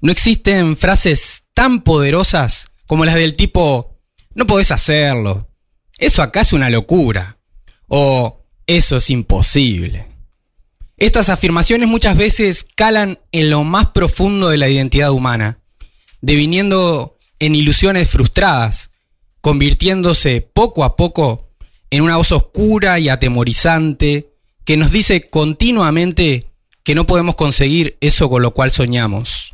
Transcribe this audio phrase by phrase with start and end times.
[0.00, 3.98] no existen frases tan poderosas como las del tipo,
[4.34, 5.48] no podés hacerlo,
[5.98, 7.38] eso acá es una locura,
[7.88, 10.06] o eso es imposible.
[10.96, 15.60] Estas afirmaciones muchas veces calan en lo más profundo de la identidad humana,
[16.20, 18.90] deviniendo en ilusiones frustradas,
[19.40, 21.50] convirtiéndose poco a poco
[21.90, 24.34] en una voz oscura y atemorizante
[24.64, 26.50] que nos dice continuamente
[26.82, 29.52] que no podemos conseguir eso con lo cual soñamos.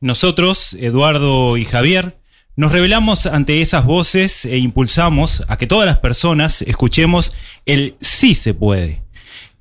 [0.00, 2.18] Nosotros, Eduardo y Javier,
[2.54, 8.34] nos revelamos ante esas voces e impulsamos a que todas las personas escuchemos el sí
[8.34, 9.02] se puede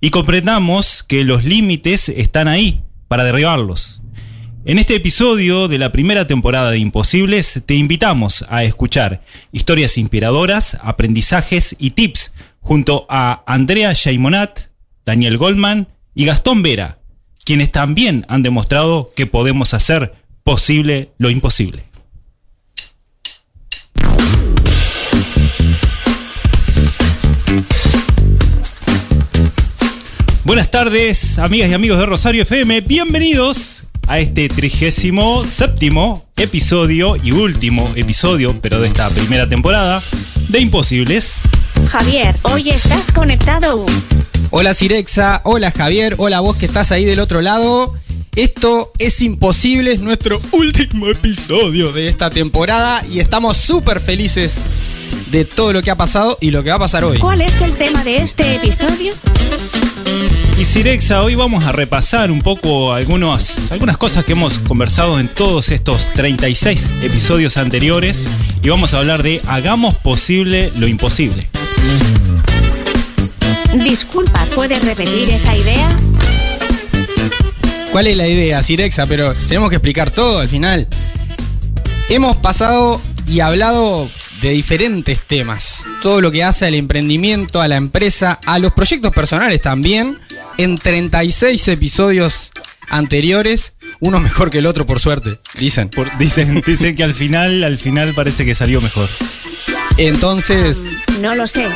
[0.02, 4.02] y comprendamos que los límites están ahí para derribarlos.
[4.66, 9.23] En este episodio de la primera temporada de Imposibles te invitamos a escuchar
[9.54, 14.59] historias inspiradoras, aprendizajes y tips junto a Andrea Shaimonat,
[15.05, 16.99] Daniel Goldman y Gastón Vera,
[17.45, 21.84] quienes también han demostrado que podemos hacer posible lo imposible.
[30.43, 32.82] Buenas tardes, amigas y amigos de Rosario FM.
[32.82, 40.04] Bienvenidos a este trigésimo séptimo episodio y último episodio, pero de esta primera temporada,
[40.49, 41.41] de Imposibles.
[41.90, 43.84] Javier, hoy estás conectado.
[44.51, 47.96] Hola Cirexa, hola Javier, hola vos que estás ahí del otro lado.
[48.36, 54.60] Esto es imposible, es nuestro último episodio de esta temporada y estamos súper felices
[55.32, 57.18] de todo lo que ha pasado y lo que va a pasar hoy.
[57.18, 59.13] ¿Cuál es el tema de este episodio?
[60.60, 65.30] Y Cirexa, hoy vamos a repasar un poco algunos, algunas cosas que hemos conversado en
[65.30, 68.25] todos estos 36 episodios anteriores
[68.62, 71.47] y vamos a hablar de hagamos posible lo imposible.
[73.81, 75.97] Disculpa, ¿puedes repetir esa idea?
[77.96, 79.06] ¿Cuál es la idea, Cirexa?
[79.06, 80.85] Pero tenemos que explicar todo al final.
[82.09, 84.09] Hemos pasado y hablado
[84.41, 85.85] de diferentes temas.
[86.01, 90.19] Todo lo que hace al emprendimiento, a la empresa, a los proyectos personales también.
[90.57, 92.51] En 36 episodios
[92.89, 95.88] anteriores, uno mejor que el otro, por suerte, dicen.
[95.88, 99.07] Por- dicen, dicen que al final, al final parece que salió mejor.
[99.95, 100.83] Entonces,
[101.22, 101.69] No lo sé.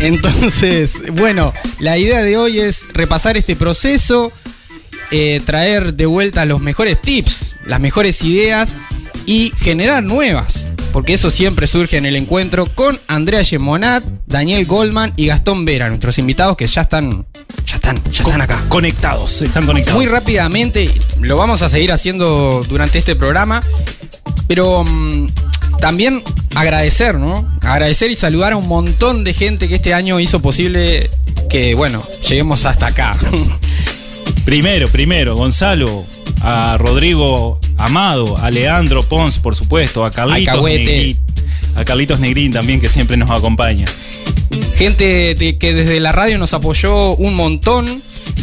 [0.00, 4.32] Entonces, bueno, la idea de hoy es repasar este proceso,
[5.10, 8.76] eh, traer de vuelta los mejores tips, las mejores ideas
[9.26, 10.72] y generar nuevas.
[10.92, 15.88] Porque eso siempre surge en el encuentro con Andrea Gemonat, Daniel Goldman y Gastón Vera,
[15.88, 17.26] nuestros invitados que ya están,
[17.64, 18.60] ya están, ya están acá.
[18.68, 19.96] Conectados, están conectados.
[19.96, 23.62] Muy rápidamente, lo vamos a seguir haciendo durante este programa,
[24.48, 25.28] pero mm,
[25.80, 26.24] también
[26.56, 27.48] agradecer, ¿no?
[27.62, 31.08] Agradecer y saludar a un montón de gente que este año hizo posible
[31.48, 33.16] que, bueno, lleguemos hasta acá.
[34.44, 36.04] Primero, primero, Gonzalo,
[36.42, 40.64] a Rodrigo Amado, a Leandro Pons, por supuesto, a Carlitos.
[40.64, 41.16] Negrín,
[41.76, 43.86] a Carlitos Negrín también, que siempre nos acompaña.
[44.76, 47.86] gente de- que desde la radio nos apoyó un montón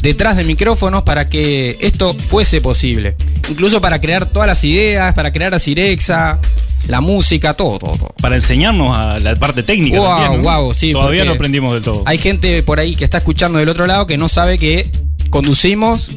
[0.02, 3.16] detrás de micrófonos para que esto fuese posible.
[3.50, 6.40] Incluso para crear todas las ideas, para crear a Cirexa,
[6.88, 8.14] la música, todo, todo, todo.
[8.22, 10.50] Para enseñarnos a la parte técnica Wow, también, ¿no?
[10.62, 12.04] wow, sí, Todavía no aprendimos del todo.
[12.06, 14.88] Hay gente por ahí que está escuchando del otro lado que no sabe que
[15.30, 16.10] conducimos,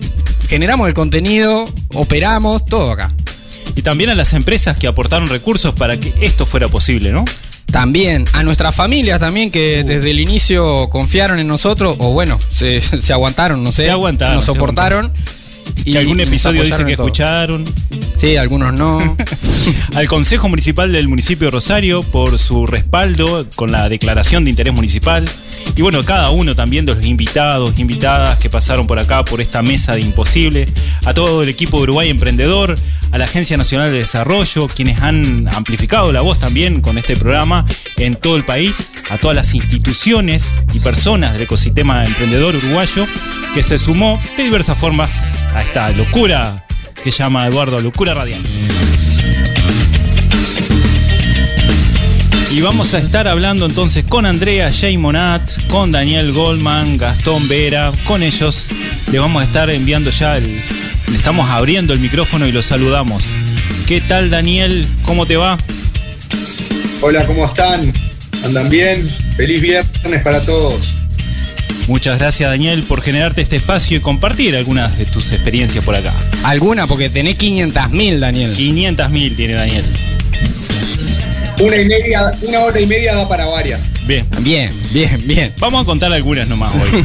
[0.48, 3.12] generamos el contenido, operamos, todo acá.
[3.76, 7.25] Y también a las empresas que aportaron recursos para que esto fuera posible, ¿no?
[7.71, 12.81] También a nuestras familias también que desde el inicio confiaron en nosotros o bueno, se,
[13.03, 13.84] se aguantaron, no sé.
[13.84, 15.12] Se aguantaron, Nos soportaron.
[15.84, 17.06] Y algún episodio dice que todo.
[17.06, 17.65] escucharon.
[18.16, 19.16] Sí, algunos no.
[19.94, 24.75] Al Consejo Municipal del municipio de Rosario por su respaldo con la declaración de interés
[24.75, 25.25] municipal.
[25.75, 29.62] Y bueno, cada uno también de los invitados, invitadas que pasaron por acá, por esta
[29.62, 30.66] mesa de Imposible.
[31.06, 32.75] A todo el equipo de Uruguay Emprendedor,
[33.10, 37.65] a la Agencia Nacional de Desarrollo, quienes han amplificado la voz también con este programa
[37.97, 38.97] en todo el país.
[39.09, 43.06] A todas las instituciones y personas del ecosistema emprendedor uruguayo
[43.54, 45.22] que se sumó de diversas formas
[45.55, 46.65] a esta locura
[47.03, 48.41] que llama Eduardo Locura Radial.
[52.53, 54.98] Y vamos a estar hablando entonces con Andrea J.
[54.98, 58.66] Monat, con Daniel Goldman, Gastón Vera, con ellos.
[59.13, 60.60] Les vamos a estar enviando ya el.
[61.15, 63.24] Estamos abriendo el micrófono y los saludamos.
[63.86, 64.86] ¿Qué tal, Daniel?
[65.04, 65.59] ¿Cómo te va?
[67.03, 67.92] Hola, ¿cómo están?
[68.45, 69.09] ¿Andan bien?
[69.36, 70.99] Feliz viernes para todos.
[71.91, 76.15] Muchas gracias, Daniel, por generarte este espacio y compartir algunas de tus experiencias por acá.
[76.45, 78.57] Alguna, porque tenés 500.000, Daniel.
[78.57, 79.84] 500.000 tiene Daniel.
[81.59, 83.81] Una, y media, una hora y media da para varias.
[84.07, 84.25] Bien.
[84.39, 85.53] Bien, bien, bien.
[85.59, 87.04] Vamos a contar algunas nomás hoy.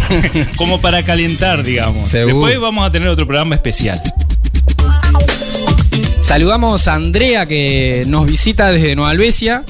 [0.56, 2.12] Como para calentar, digamos.
[2.12, 4.00] Después vamos a tener otro programa especial.
[6.22, 9.64] Saludamos a Andrea que nos visita desde Nueva Albesia.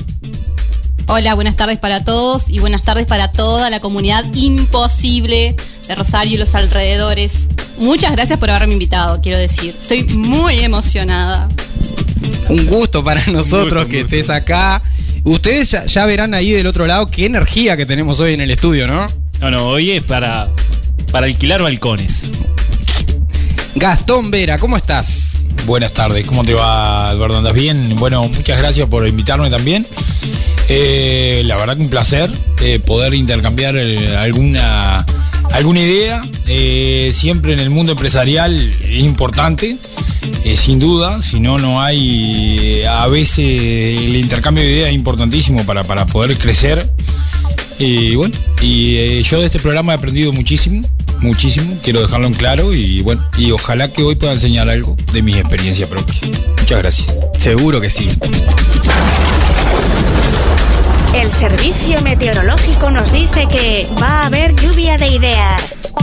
[1.07, 5.56] Hola, buenas tardes para todos y buenas tardes para toda la comunidad imposible
[5.88, 7.48] de Rosario y los alrededores.
[7.78, 9.75] Muchas gracias por haberme invitado, quiero decir.
[9.80, 11.48] Estoy muy emocionada.
[12.50, 14.81] Un gusto para nosotros gusto, que estés acá.
[15.25, 18.50] Ustedes ya, ya verán ahí del otro lado qué energía que tenemos hoy en el
[18.50, 19.06] estudio, ¿no?
[19.42, 20.50] No, no, hoy es para,
[21.12, 22.24] para alquilar balcones.
[23.75, 25.46] Gastón Vera, ¿cómo estás?
[25.68, 27.38] Buenas tardes, ¿cómo te va, Eduardo?
[27.38, 27.96] ¿Andas bien?
[27.98, 29.86] Bueno, muchas gracias por invitarme también.
[30.70, 32.32] Eh, la verdad que un placer
[32.62, 35.06] eh, poder intercambiar eh, alguna,
[35.52, 36.22] alguna idea.
[37.12, 39.78] Siempre en el mundo empresarial es importante,
[40.56, 42.84] sin duda, si no, no hay.
[42.88, 46.88] a veces el intercambio de ideas es importantísimo para, para poder crecer.
[47.80, 50.82] Y bueno, y yo de este programa he aprendido muchísimo,
[51.20, 55.22] muchísimo, quiero dejarlo en claro y bueno, y ojalá que hoy pueda enseñar algo de
[55.22, 56.22] mis experiencias propias.
[56.60, 57.08] Muchas gracias.
[57.40, 58.08] Seguro que sí.
[61.16, 65.94] El servicio meteorológico nos dice que va a haber lluvia de ideas.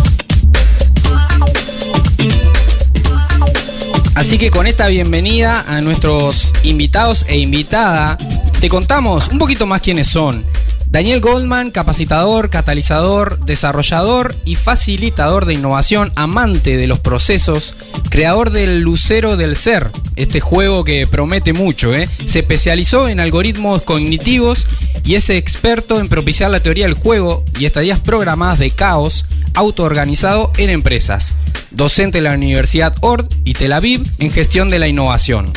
[4.14, 8.16] Así que con esta bienvenida a nuestros invitados e invitada,
[8.58, 10.46] te contamos un poquito más quiénes son.
[10.86, 17.74] Daniel Goldman, capacitador, catalizador, desarrollador y facilitador de innovación, amante de los procesos,
[18.10, 22.08] creador del Lucero del Ser, este juego que promete mucho, ¿eh?
[22.26, 24.66] se especializó en algoritmos cognitivos
[25.04, 30.52] y es experto en propiciar la teoría del juego y estadías programadas de caos autoorganizado
[30.56, 31.34] en empresas.
[31.70, 35.52] Docente en la Universidad Ord y Tel Aviv en gestión de la innovación.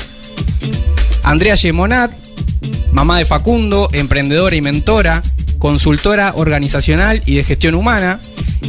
[1.24, 2.12] Andrea Gemonat,
[2.92, 5.22] mamá de Facundo, emprendedora y mentora,
[5.60, 8.20] consultora organizacional y de gestión humana.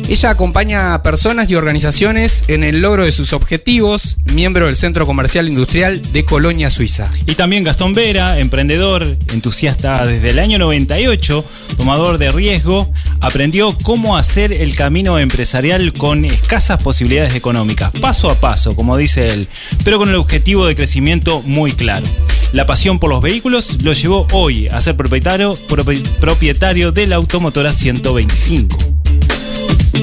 [0.08, 5.05] Ella acompaña a personas y organizaciones en el logro de sus objetivos, miembro del Centro
[5.05, 7.11] Comercial Industrial de Colonia, Suiza.
[7.26, 11.44] Y también Gastón Vera, emprendedor, entusiasta desde el año 98,
[11.76, 12.88] tomador de riesgo,
[13.20, 19.26] aprendió cómo hacer el camino empresarial con escasas posibilidades económicas, paso a paso, como dice
[19.26, 19.49] él,
[19.85, 22.06] pero con el objetivo de crecimiento muy claro.
[22.53, 27.17] La pasión por los vehículos lo llevó hoy a ser propietario, propi- propietario de la
[27.17, 28.95] automotora 125.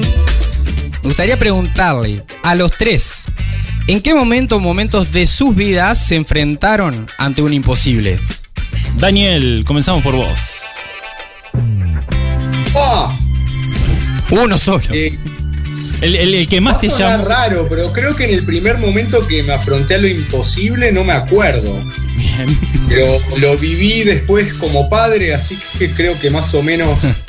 [0.00, 3.24] Me gustaría preguntarle a los tres,
[3.86, 8.18] ¿en qué momento o momentos de sus vidas se enfrentaron ante un imposible?
[8.96, 10.62] Daniel, comenzamos por vos.
[12.76, 13.16] ¡Ah!
[14.30, 14.82] Uno solo.
[14.92, 15.16] Eh,
[16.00, 17.24] El, el- el que más te llamó.
[17.24, 21.04] raro, pero creo que en el primer momento que me afronté a lo imposible no
[21.04, 21.78] me acuerdo.
[22.16, 22.58] Bien.
[22.88, 26.98] Pero lo viví después como padre, así que creo que más o menos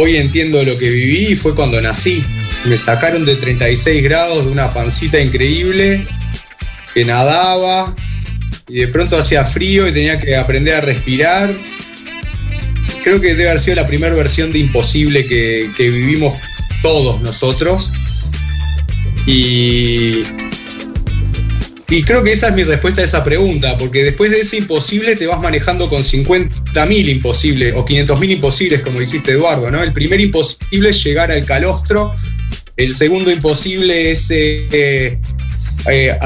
[0.00, 2.24] hoy entiendo lo que viví y fue cuando nací.
[2.64, 6.06] Me sacaron de 36 grados de una pancita increíble
[6.94, 7.94] que nadaba
[8.66, 11.50] y de pronto hacía frío y tenía que aprender a respirar.
[13.04, 16.38] Creo que debe haber sido la primera versión de imposible que, que vivimos
[16.82, 17.92] todos nosotros.
[19.26, 20.22] Y
[21.90, 25.16] y creo que esa es mi respuesta a esa pregunta, porque después de ese imposible
[25.16, 29.82] te vas manejando con 50.000 imposibles o 500.000 imposibles, como dijiste Eduardo, ¿no?
[29.82, 32.14] El primer imposible es llegar al calostro,
[32.76, 35.18] el segundo imposible es eh, eh,
[35.88, 36.18] eh,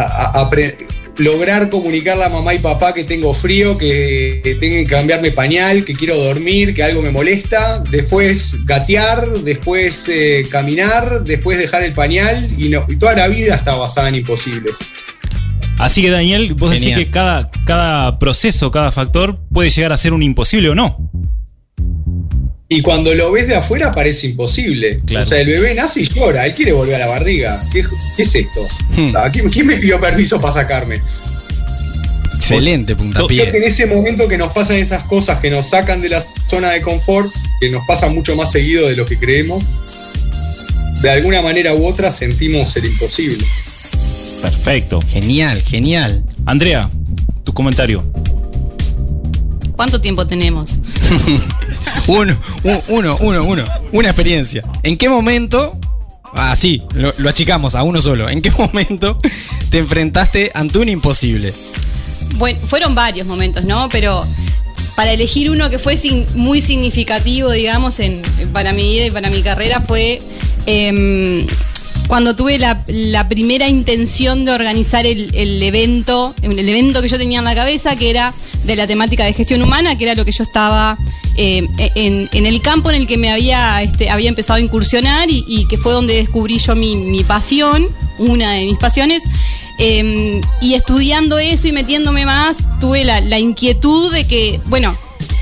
[1.16, 5.94] lograr comunicarle a mamá y papá que tengo frío, que, tengo que cambiarme pañal, que
[5.94, 10.11] quiero dormir, que algo me molesta, después gatear, después
[10.50, 14.75] caminar, después dejar el pañal y toda la vida está basada en imposibles.
[15.78, 20.12] Así que Daniel, vos decís que cada, cada proceso, cada factor puede llegar a ser
[20.12, 21.11] un imposible o no.
[22.69, 24.99] Y cuando lo ves de afuera parece imposible.
[25.04, 25.25] Claro.
[25.25, 27.62] O sea, el bebé nace y llora, él quiere volver a la barriga.
[27.73, 27.85] ¿Qué,
[28.16, 28.66] qué es esto?
[28.97, 29.14] Hmm.
[29.14, 31.00] Ah, ¿Quién, quién me pidió permiso para sacarme?
[32.37, 33.66] Excelente Creo que en puntapié.
[33.66, 37.31] ese momento que nos pasan esas cosas que nos sacan de la zona de confort,
[37.61, 39.64] que nos pasa mucho más seguido de lo que creemos,
[41.00, 43.45] de alguna manera u otra sentimos el imposible.
[44.50, 45.00] Perfecto.
[45.08, 46.22] Genial, genial.
[46.44, 46.90] Andrea,
[47.44, 48.04] tu comentario.
[49.74, 50.78] ¿Cuánto tiempo tenemos?
[52.06, 52.36] Uno,
[52.88, 53.64] uno, uno, uno.
[53.92, 54.62] Una experiencia.
[54.82, 55.78] ¿En qué momento?
[56.34, 58.28] Ah, sí, lo, lo achicamos a uno solo.
[58.28, 59.18] ¿En qué momento
[59.70, 61.54] te enfrentaste ante un imposible?
[62.36, 63.88] Bueno, fueron varios momentos, ¿no?
[63.88, 64.26] Pero
[64.96, 68.20] para elegir uno que fue sin- muy significativo, digamos, en,
[68.52, 70.20] para mi vida y para mi carrera fue
[70.66, 71.46] em,
[72.06, 77.44] cuando tuve la, primera intención de organizar el, evento, el evento que yo tenía en
[77.44, 78.34] la cabeza, que era
[78.64, 80.99] de la temática de gestión humana, que era lo que yo estaba
[81.37, 85.66] eh, en, el campo en el que me había, este, había empezado a incursionar y,
[85.68, 89.23] que fue donde descubrí yo mi, pasión, una de mis pasiones.
[89.80, 94.96] Eh, y estudiando eso y metiéndome más, tuve la inquietud de que, bueno,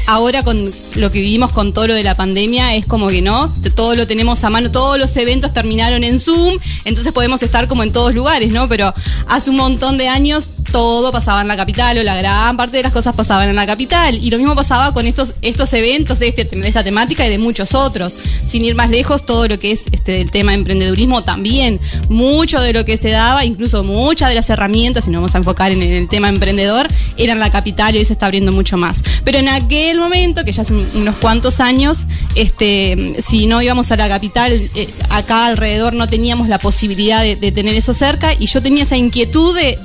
[0.06, 3.52] ahora con lo que vivimos con todo lo de la pandemia es como que no,
[3.74, 7.82] todo lo tenemos a mano, todos los eventos terminaron en Zoom, entonces podemos estar como
[7.82, 8.68] en todos lugares, ¿no?
[8.68, 8.92] Pero
[9.28, 12.82] hace un montón de años todo pasaba en la capital o la gran parte de
[12.82, 16.28] las cosas pasaban en la capital y lo mismo pasaba con estos, estos eventos de,
[16.28, 18.14] este, de esta temática y de muchos otros.
[18.46, 22.60] Sin ir más lejos, todo lo que es este, el tema de emprendedurismo también, mucho
[22.60, 25.72] de lo que se daba, incluso muchas de las herramientas, si nos vamos a enfocar
[25.72, 26.88] en el tema emprendedor,
[27.18, 29.02] eran la capital y hoy se está abriendo mucho más.
[29.24, 33.96] Pero en aquel momento, que ya hace unos cuantos años, este, si no íbamos a
[33.96, 38.62] la capital, eh, acá alrededor no teníamos la posibilidad de, tener eso cerca y yo
[38.62, 39.76] tenía esa inquietud de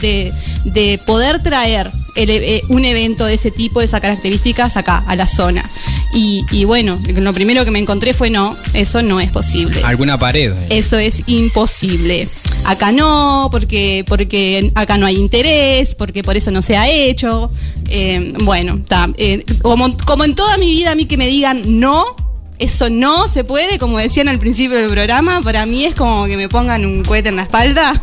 [1.05, 5.27] poder traer el, eh, un evento de ese tipo, de esas características acá, a la
[5.27, 5.69] zona.
[6.13, 9.81] Y, y, bueno, lo primero que me encontré fue no, eso no es posible.
[9.83, 10.53] Alguna pared.
[10.53, 10.67] Eh.
[10.77, 12.27] Eso es imposible.
[12.65, 17.51] Acá no, porque, porque acá no hay interés, porque por eso no se ha hecho.
[17.89, 21.79] Eh, bueno, ta, eh, como, como en toda mi vida a mí que me digan
[21.79, 22.03] no,
[22.59, 26.37] eso no se puede, como decían al principio del programa, para mí es como que
[26.37, 27.93] me pongan un cohete en la espalda.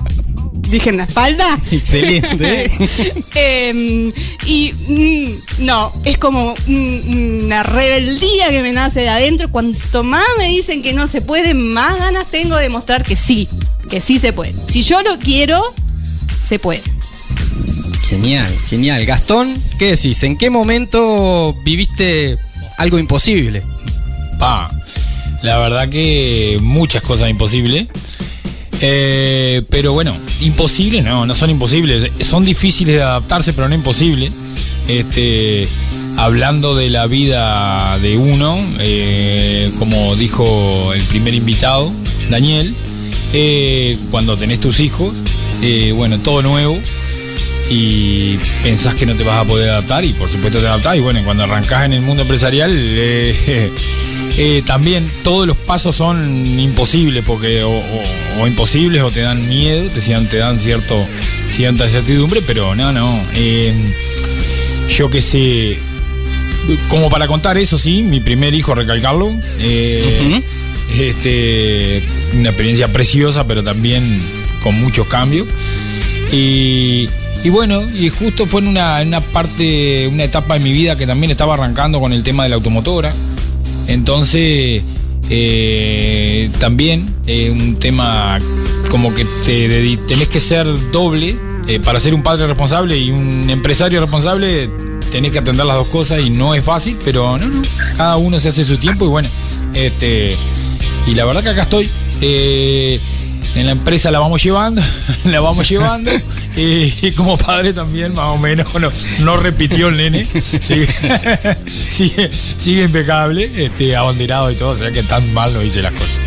[0.74, 1.56] Dije en la espalda.
[1.70, 2.68] Excelente.
[3.36, 4.12] eh,
[4.44, 9.52] y mm, no, es como mm, una rebeldía que me nace de adentro.
[9.52, 13.48] Cuanto más me dicen que no se puede, más ganas tengo de mostrar que sí,
[13.88, 14.52] que sí se puede.
[14.66, 15.62] Si yo lo quiero,
[16.42, 16.82] se puede.
[18.08, 19.06] Genial, genial.
[19.06, 20.24] Gastón, ¿qué decís?
[20.24, 22.36] ¿En qué momento viviste
[22.78, 23.62] algo imposible?
[24.40, 24.72] Pa,
[25.44, 27.86] la verdad que muchas cosas imposibles.
[28.86, 32.10] Eh, pero bueno, imposibles no, no son imposibles.
[32.20, 34.30] Son difíciles de adaptarse, pero no imposibles.
[34.86, 35.66] Este,
[36.18, 41.90] hablando de la vida de uno, eh, como dijo el primer invitado,
[42.28, 42.76] Daniel,
[43.32, 45.14] eh, cuando tenés tus hijos,
[45.94, 46.78] bueno, todo nuevo.
[47.70, 50.96] Y pensás que no te vas a poder adaptar, y por supuesto te adaptás.
[50.96, 52.70] Y bueno, cuando arrancás en el mundo empresarial,
[54.36, 58.02] Eh, también todos los pasos son imposibles porque o, o,
[58.40, 61.06] o, imposibles o te dan miedo, te, te dan cierto,
[61.50, 63.22] cierta incertidumbre, pero no, no.
[63.34, 63.72] Eh,
[64.88, 65.78] yo que sé,
[66.88, 69.32] como para contar eso, sí, mi primer hijo, recalcarlo.
[69.60, 70.42] Eh, uh -huh.
[71.00, 72.02] este,
[72.34, 74.20] una experiencia preciosa, pero también
[74.62, 75.46] con muchos cambios.
[76.32, 77.08] Y,
[77.44, 81.06] y bueno, y justo fue en una, una parte, una etapa de mi vida que
[81.06, 83.12] también estaba arrancando con el tema de la automotora.
[83.86, 84.82] Entonces,
[85.28, 88.38] eh, también eh, un tema
[88.88, 91.36] como que te, tenés que ser doble
[91.68, 94.70] eh, para ser un padre responsable y un empresario responsable.
[95.12, 97.62] Tenés que atender las dos cosas y no es fácil, pero no, no.
[97.98, 99.28] Cada uno se hace su tiempo y bueno,
[99.74, 100.34] este.
[101.06, 101.90] Y la verdad que acá estoy.
[102.22, 102.98] Eh,
[103.54, 104.82] en la empresa la vamos llevando,
[105.24, 106.10] la vamos llevando.
[106.56, 110.26] y, y, como padre también, más o menos, no, no repitió el nene.
[110.40, 110.88] Sigue,
[111.66, 115.92] sigue, sigue, impecable, este, abanderado y todo, o sea que tan mal no hice las
[115.92, 116.20] cosas.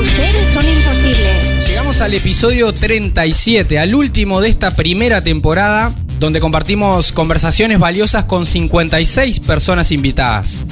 [0.00, 1.66] Ustedes son imposibles.
[1.66, 8.46] Llegamos al episodio 37, al último de esta primera temporada, donde compartimos conversaciones valiosas con
[8.46, 10.64] 56 personas invitadas.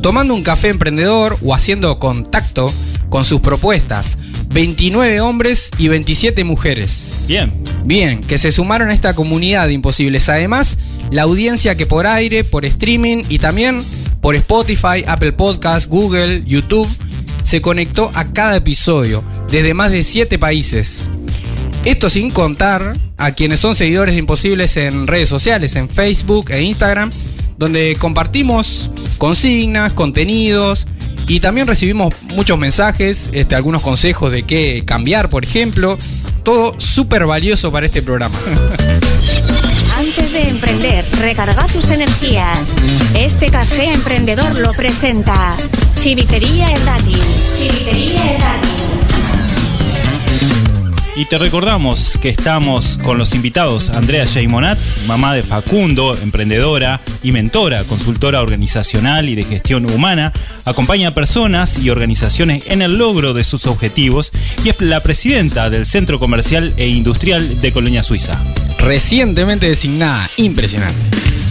[0.00, 2.72] Tomando un café emprendedor o haciendo contacto
[3.14, 4.18] con sus propuestas.
[4.48, 7.14] 29 hombres y 27 mujeres.
[7.28, 7.62] Bien.
[7.84, 10.28] Bien, que se sumaron a esta comunidad de imposibles.
[10.28, 10.78] Además,
[11.12, 13.84] la audiencia que por aire, por streaming y también
[14.20, 16.88] por Spotify, Apple Podcast, Google, YouTube,
[17.44, 21.08] se conectó a cada episodio desde más de 7 países.
[21.84, 26.62] Esto sin contar a quienes son seguidores de Imposibles en redes sociales, en Facebook e
[26.62, 27.12] Instagram,
[27.58, 30.88] donde compartimos consignas, contenidos,
[31.26, 35.98] y también recibimos muchos mensajes, este, algunos consejos de qué cambiar, por ejemplo.
[36.42, 38.36] Todo súper valioso para este programa.
[39.98, 42.74] Antes de emprender, recarga tus energías.
[43.14, 45.56] Este café emprendedor lo presenta
[45.98, 47.22] Chivitería Dátil.
[47.56, 48.73] Chivitería Dátil.
[51.16, 57.30] Y te recordamos que estamos con los invitados Andrea Jaimonat, mamá de Facundo, emprendedora y
[57.30, 60.32] mentora, consultora organizacional y de gestión humana,
[60.64, 64.32] acompaña a personas y organizaciones en el logro de sus objetivos
[64.64, 68.42] y es la presidenta del Centro Comercial e Industrial de Colonia Suiza.
[68.80, 71.43] Recientemente designada, impresionante.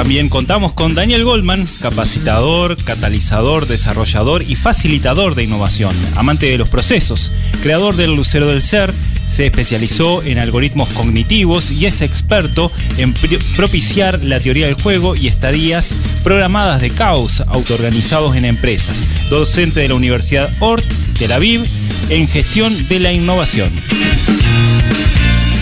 [0.00, 6.70] También contamos con Daniel Goldman, capacitador, catalizador, desarrollador y facilitador de innovación, amante de los
[6.70, 7.30] procesos,
[7.62, 8.94] creador del Lucero del Ser,
[9.26, 13.12] se especializó en algoritmos cognitivos y es experto en
[13.56, 19.04] propiciar la teoría del juego y estadías programadas de caos autoorganizados en empresas.
[19.28, 20.86] Docente de la Universidad Ort,
[21.18, 21.62] Tel Aviv,
[22.08, 23.70] en gestión de la innovación.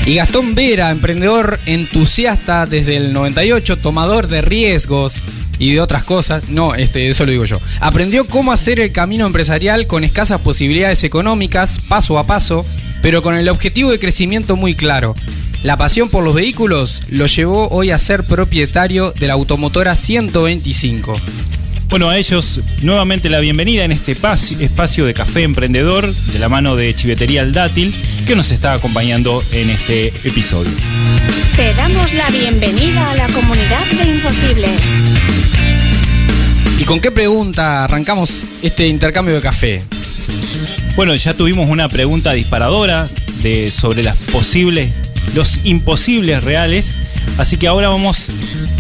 [0.09, 5.17] Y Gastón Vera, emprendedor entusiasta desde el 98, tomador de riesgos
[5.59, 6.49] y de otras cosas.
[6.49, 7.61] No, este, eso lo digo yo.
[7.81, 12.65] Aprendió cómo hacer el camino empresarial con escasas posibilidades económicas, paso a paso,
[13.03, 15.15] pero con el objetivo de crecimiento muy claro.
[15.63, 21.17] La pasión por los vehículos lo llevó hoy a ser propietario de la automotora 125.
[21.89, 26.51] Bueno, a ellos nuevamente la bienvenida en este espacio, espacio de café emprendedor de la
[26.51, 27.95] mano de Chivetería El Dátil
[28.27, 30.71] que nos está acompañando en este episodio.
[31.57, 34.71] Te damos la bienvenida a la comunidad de imposibles.
[36.79, 39.83] ¿Y con qué pregunta arrancamos este intercambio de café?
[40.95, 43.09] Bueno, ya tuvimos una pregunta disparadora
[43.43, 44.93] de, sobre las posibles,
[45.35, 46.97] los imposibles reales,
[47.39, 48.27] así que ahora vamos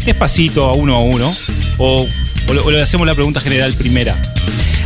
[0.05, 1.35] despacito a uno a uno,
[1.79, 2.07] o,
[2.49, 4.21] o le- o le hacemos la pregunta general primera.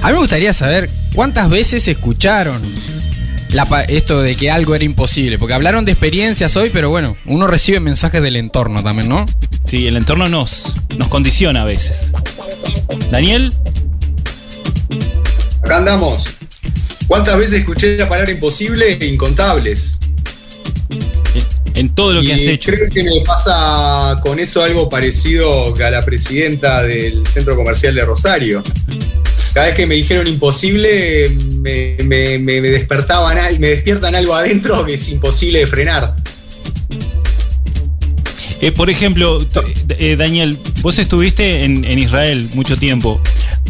[0.03, 2.61] A mí me gustaría saber cuántas veces escucharon
[3.51, 7.17] la pa- esto de que algo era imposible, porque hablaron de experiencias hoy, pero bueno,
[7.27, 9.27] uno recibe mensajes del entorno también, ¿no?
[9.67, 12.13] Sí, el entorno nos, nos condiciona a veces.
[13.11, 13.53] Daniel,
[15.63, 16.25] Acá andamos.
[17.07, 18.99] ¿Cuántas veces escuché la palabra imposible?
[19.07, 19.99] Incontables.
[21.75, 22.71] En todo lo que has hecho.
[22.73, 28.05] creo que me pasa con eso algo parecido a la presidenta del centro comercial de
[28.05, 28.63] Rosario.
[29.55, 34.85] Cada vez que me dijeron imposible, me, me- me- me despertaban, me despiertan algo adentro
[34.87, 36.17] que es imposible de frenar.
[38.61, 39.61] Eh, por ejemplo, t-
[39.99, 43.21] eh, Daniel, vos estuviste en, en Israel mucho tiempo.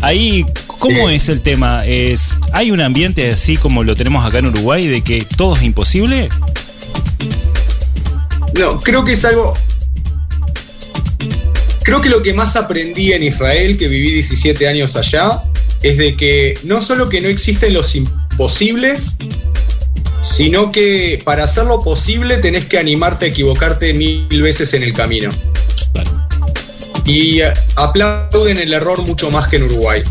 [0.02, 0.44] Ahí,
[0.78, 1.14] ¿cómo Sí.
[1.14, 1.84] es el tema?
[1.86, 5.62] Es, ¿Hay un ambiente así como lo tenemos acá en Uruguay de que todo es
[5.62, 6.28] imposible?
[8.58, 9.54] No, creo que es algo.
[11.82, 15.42] Creo que lo que más aprendí en Israel, que viví 17 años allá,
[15.82, 19.16] es de que no solo que no existen los imposibles,
[20.20, 25.30] sino que para hacerlo posible tenés que animarte a equivocarte mil veces en el camino.
[27.04, 30.02] Y eh, aplauden el error mucho más que en Uruguay.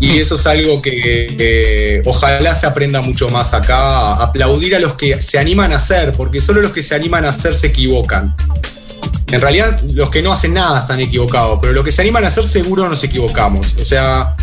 [0.00, 5.20] Y eso es algo que ojalá se aprenda mucho más acá, aplaudir a los que
[5.20, 8.34] se animan a hacer, porque solo los que se animan a hacer se equivocan.
[9.28, 12.28] En realidad, los que no hacen nada están equivocados, pero los que se animan a
[12.28, 13.76] hacer seguro nos equivocamos.
[13.80, 14.34] O sea,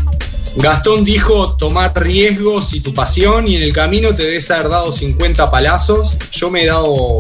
[0.56, 4.91] Gastón dijo tomar riesgos y tu pasión, y en el camino te debes haber dado
[4.91, 6.17] 50 palazos.
[6.32, 7.17] Yo me he dado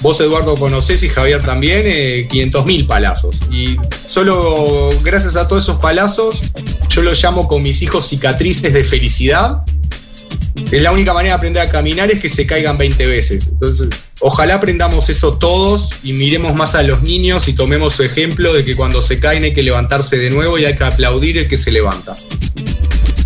[0.00, 3.40] Vos, Eduardo, conocés y Javier también, eh, 500 mil palazos.
[3.50, 6.42] Y solo gracias a todos esos palazos,
[6.88, 9.62] yo los llamo con mis hijos cicatrices de felicidad.
[10.72, 13.48] Es la única manera de aprender a caminar es que se caigan 20 veces.
[13.48, 13.88] Entonces,
[14.20, 18.64] ojalá aprendamos eso todos y miremos más a los niños y tomemos su ejemplo de
[18.64, 21.56] que cuando se caen hay que levantarse de nuevo y hay que aplaudir el que
[21.56, 22.16] se levanta.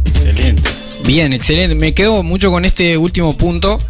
[0.04, 0.62] Excelente.
[1.04, 1.74] Bien, excelente.
[1.74, 3.80] Me quedo mucho con este último punto.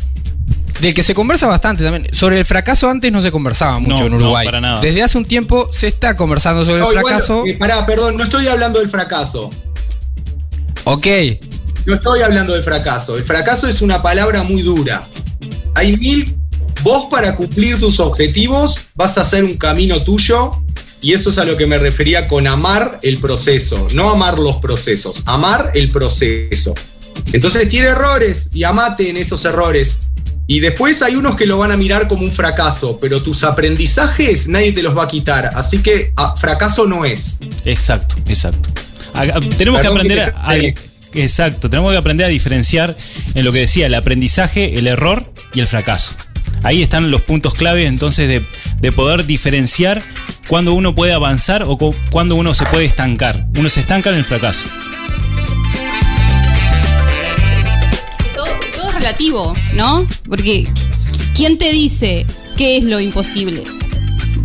[0.83, 2.13] Del que se conversa bastante también.
[2.13, 4.45] Sobre el fracaso antes no se conversaba mucho No, en no, Uruguay.
[4.45, 4.81] para nada.
[4.81, 7.45] Desde hace un tiempo se está conversando sobre No, el fracaso.
[7.47, 9.49] eh, pará, perdón, no estoy hablando del fracaso.
[10.85, 11.07] Ok.
[11.87, 13.17] No estoy hablando del fracaso.
[13.17, 15.01] El fracaso es una palabra muy dura.
[15.77, 16.37] Hay mil.
[16.83, 20.51] Vos, para cumplir tus objetivos, vas a hacer un camino tuyo.
[21.01, 23.89] Y eso es a lo que me refería con amar el proceso.
[23.93, 26.75] No amar los procesos, amar el proceso.
[27.33, 29.99] Entonces tiene errores y amate en esos errores.
[30.53, 34.49] Y después hay unos que lo van a mirar como un fracaso, pero tus aprendizajes
[34.49, 35.47] nadie te los va a quitar.
[35.55, 37.39] Así que ah, fracaso no es.
[37.65, 38.69] Exacto, exacto.
[39.15, 42.97] A- a- tenemos que aprender que a, te- a- Exacto, tenemos que aprender a diferenciar
[43.35, 46.13] en lo que decía, el aprendizaje, el error y el fracaso.
[46.63, 48.47] Ahí están los puntos claves entonces de,
[48.81, 50.03] de poder diferenciar
[50.49, 53.47] cuando uno puede avanzar o cu- cuando uno se puede estancar.
[53.59, 54.65] Uno se estanca en el fracaso.
[59.75, 60.07] ¿No?
[60.29, 60.67] Porque
[61.35, 63.63] ¿quién te dice qué es lo imposible?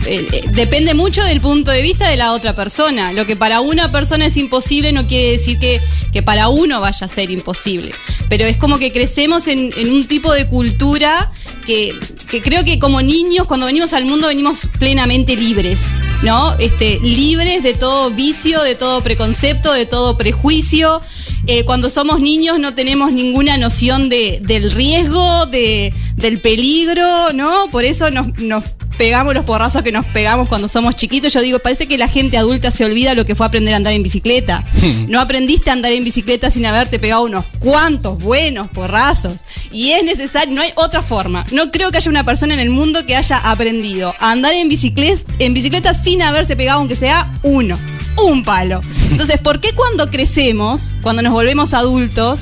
[0.06, 3.12] Eh, eh, depende mucho del punto de vista de la otra persona.
[3.14, 7.06] Lo que para una persona es imposible no quiere decir que, que para uno vaya
[7.06, 7.92] a ser imposible.
[8.30, 11.32] Pero es como que crecemos en, en un tipo de cultura
[11.66, 11.94] que,
[12.30, 15.82] que creo que como niños, cuando venimos al mundo, venimos plenamente libres,
[16.24, 16.56] ¿no?
[16.58, 21.02] Este, libres de todo vicio, de todo preconcepto, de todo prejuicio.
[21.48, 27.70] Eh, cuando somos niños no tenemos ninguna noción de, del riesgo, de, del peligro, ¿no?
[27.72, 28.64] Por eso nos, nos
[28.98, 31.32] pegamos los porrazos que nos pegamos cuando somos chiquitos.
[31.32, 33.94] Yo digo, parece que la gente adulta se olvida lo que fue aprender a andar
[33.94, 34.64] en bicicleta.
[35.08, 39.42] No aprendiste a andar en bicicleta sin haberte pegado unos cuantos buenos porrazos.
[39.72, 41.46] Y es necesario, no hay otra forma.
[41.52, 44.68] No creo que haya una persona en el mundo que haya aprendido a andar en
[44.68, 47.78] bicicleta, en bicicleta sin haberse pegado, aunque sea uno.
[48.26, 48.82] Un palo.
[49.12, 52.42] Entonces, ¿por qué cuando crecemos, cuando nos volvemos adultos,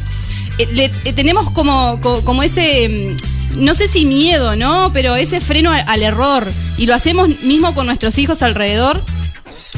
[0.58, 3.16] eh, eh, tenemos como, co- como ese,
[3.58, 4.92] mm, no sé si miedo, ¿no?
[4.94, 6.48] Pero ese freno al, al error.
[6.78, 9.04] Y lo hacemos mismo con nuestros hijos alrededor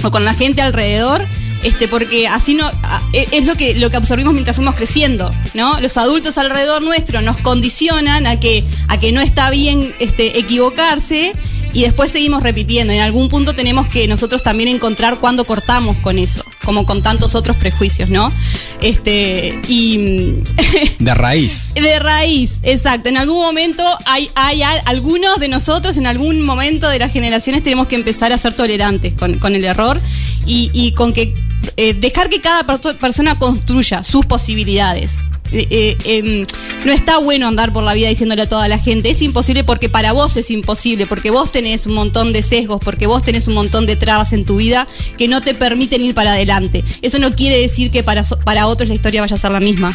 [0.04, 1.26] o con la gente alrededor.
[1.64, 2.70] Este, porque así no
[3.14, 5.80] e- es lo que lo que absorbimos mientras fuimos creciendo, ¿no?
[5.82, 11.34] Los adultos alrededor nuestro nos condicionan a que a que no está bien este, equivocarse
[11.78, 12.92] y después seguimos repitiendo.
[12.92, 17.36] En algún punto tenemos que nosotros también encontrar cuándo cortamos con eso, como con tantos
[17.36, 18.34] otros prejuicios, ¿no?
[18.82, 20.38] Este y
[21.00, 21.74] De raíz.
[21.76, 23.10] de raíz, exacto.
[23.10, 27.64] En algún momento hay, hay al- algunos de nosotros, en algún momento de las generaciones,
[27.64, 30.00] tenemos que empezar a ser tolerantes con, con el error
[30.46, 31.36] y, y con que
[31.76, 35.18] eh, dejar que cada perso- persona construya sus posibilidades.
[35.52, 36.46] Eh, eh, em,
[36.86, 39.88] no está bueno andar por la vida diciéndole a toda la gente, es imposible porque
[39.90, 43.54] para vos es imposible, porque vos tenés un montón de sesgos, porque vos tenés un
[43.54, 46.84] montón de trabas en tu vida que no te permiten ir para adelante.
[47.02, 49.60] Eso no quiere decir que para, so- para otros la historia vaya a ser la
[49.60, 49.90] misma.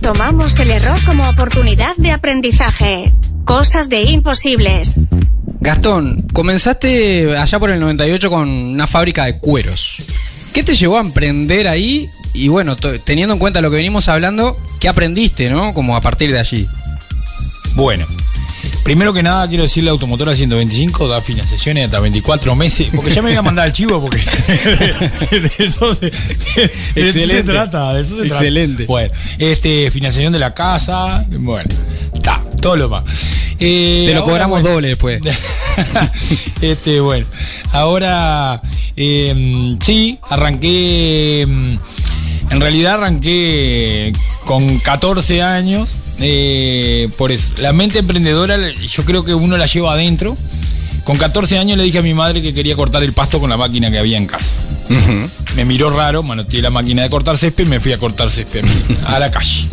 [0.00, 3.12] Tomamos el error como oportunidad de aprendizaje.
[3.44, 5.00] Cosas de imposibles.
[5.60, 9.96] Gastón, comenzaste allá por el 98 con una fábrica de cueros.
[10.52, 12.06] ¿Qué te llevó a emprender ahí?
[12.38, 15.74] Y bueno, teniendo en cuenta lo que venimos hablando, ¿qué aprendiste, no?
[15.74, 16.68] Como a partir de allí.
[17.74, 18.06] Bueno,
[18.84, 23.22] primero que nada quiero decirle a Automotora 125 da financiaciones hasta 24 meses, porque ya
[23.22, 24.18] me voy a mandar el chivo porque
[25.30, 26.12] de eso se,
[26.94, 28.34] de eso se trata, de eso se trata.
[28.36, 28.86] Excelente.
[28.86, 31.68] Bueno, este financiación de la casa, bueno,
[32.14, 33.02] está, todo lo más.
[33.58, 35.20] Eh, Te lo ahora, cobramos bueno, doble después.
[36.60, 37.26] este, bueno,
[37.72, 38.62] ahora
[38.96, 41.44] eh, sí, arranqué.
[41.48, 41.76] mm,
[42.50, 44.12] En realidad arranqué
[44.44, 45.96] con 14 años.
[46.20, 50.36] eh, por eso, la mente emprendedora, yo creo que uno la lleva adentro.
[51.04, 53.56] Con 14 años le dije a mi madre que quería cortar el pasto con la
[53.56, 54.62] máquina que había en casa.
[55.56, 58.64] Me miró raro, manoteé la máquina de cortar césped y me fui a cortar césped
[59.06, 59.68] a la calle.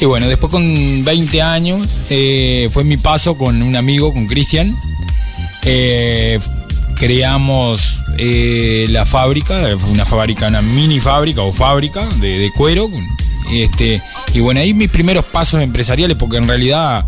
[0.00, 4.74] Y bueno, después con 20 años eh, fue mi paso con un amigo, con Cristian.
[5.64, 6.38] Eh,
[7.00, 9.54] creamos eh, la fábrica,
[9.88, 12.88] una fábrica, una mini fábrica o fábrica de, de cuero.
[13.52, 14.02] Este,
[14.34, 17.06] y bueno, ahí mis primeros pasos empresariales, porque en realidad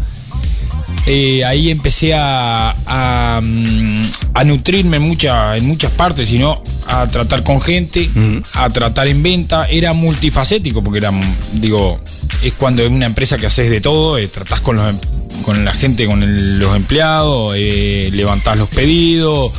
[1.06, 7.06] eh, ahí empecé a, a, mm, a nutrirme en, mucha- en muchas partes, sino a
[7.08, 8.10] tratar con gente,
[8.54, 9.66] a tratar en venta.
[9.68, 11.12] Era multifacético, porque era,
[11.52, 12.00] digo,
[12.42, 14.98] es cuando es una empresa que haces de todo, eh, tratás con, los, em-
[15.42, 19.52] con la gente, con el- los empleados, eh, levantás los pedidos,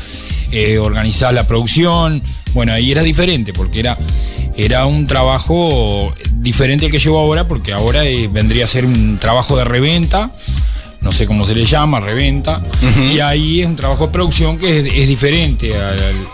[0.51, 2.21] eh, organizás la producción.
[2.53, 3.97] Bueno, ahí era diferente, porque era,
[4.55, 9.17] era un trabajo diferente al que llevo ahora, porque ahora eh, vendría a ser un
[9.19, 10.31] trabajo de reventa
[11.01, 12.63] no sé cómo se le llama, reventa,
[13.13, 16.27] y ahí es un trabajo de producción que es, es diferente al, al-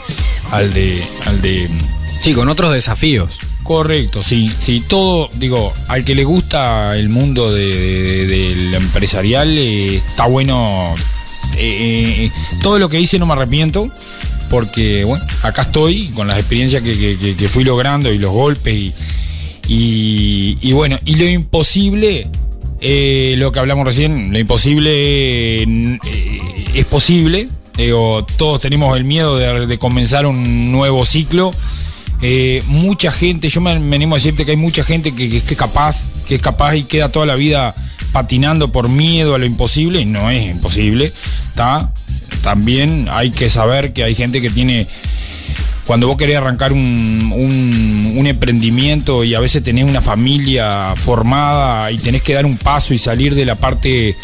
[0.51, 1.67] al de, al de...
[2.21, 3.39] Sí, con otros desafíos.
[3.69, 9.55] Correcto, sí, sí, todo, digo, al que le gusta el mundo de, de- del empresarial,
[9.59, 10.95] eh, está bueno,
[11.55, 12.31] eh, eh,
[12.63, 13.91] todo lo que hice no me arrepiento,
[14.49, 18.73] porque, bueno, acá estoy con las experiencias que, que- que- fui logrando y los golpes
[19.67, 22.27] y, y, bueno, y lo imposible,
[22.81, 25.61] lo que hablamos recién, lo imposible
[26.73, 27.49] es posible.
[27.77, 31.53] Digo, todos tenemos el miedo de, de comenzar un nuevo ciclo.
[32.21, 35.43] Eh, mucha gente, yo me, me animo a decirte que hay mucha gente que, es
[35.55, 37.73] capaz, que es capaz y queda toda la vida
[38.11, 41.13] patinando por miedo a lo imposible, y no es imposible.
[42.43, 44.87] También hay que saber que hay gente que tiene
[45.85, 51.91] cuando vos querés arrancar un, un- un emprendimiento y a veces tenés una familia formada
[51.91, 54.15] y tenés que dar un paso y salir de la parte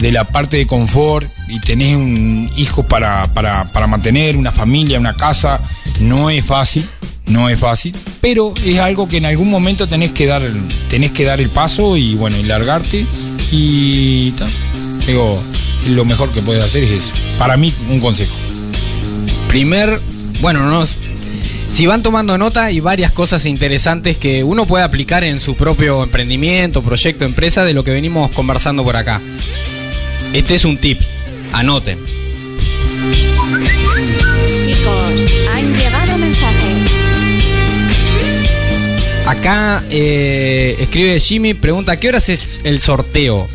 [0.00, 4.98] de la parte de confort y tenés un hijo para, para, para mantener, una familia,
[4.98, 5.60] una casa,
[6.00, 6.88] no es fácil,
[7.32, 10.42] no es fácil, pero es algo que en algún momento tenés que dar,
[10.88, 13.06] tenés que dar el paso y bueno, y largarte
[13.50, 14.46] y ta.
[15.06, 15.42] digo,
[15.88, 17.12] lo mejor que puedes hacer es eso.
[17.38, 18.34] Para mí, un consejo.
[19.48, 20.00] Primer,
[20.40, 20.86] bueno, no,
[21.72, 26.02] si van tomando nota hay varias cosas interesantes que uno puede aplicar en su propio
[26.02, 29.22] emprendimiento, proyecto, empresa de lo que venimos conversando por acá.
[30.34, 31.00] Este es un tip,
[31.50, 31.98] anoten.
[34.64, 35.04] Chicos,
[35.50, 35.61] han
[39.32, 43.48] Acá eh, escribe Jimmy, pregunta, ¿qué horas es el sorteo?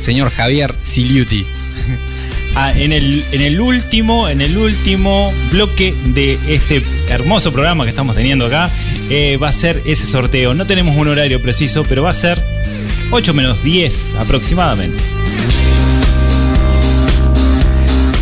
[0.00, 1.46] Señor Javier Siliuti.
[2.58, 7.90] Ah, en, el, en el último, en el último bloque de este hermoso programa que
[7.90, 8.70] estamos teniendo acá,
[9.10, 10.54] eh, va a ser ese sorteo.
[10.54, 12.42] No tenemos un horario preciso, pero va a ser
[13.10, 15.04] 8 menos 10 aproximadamente.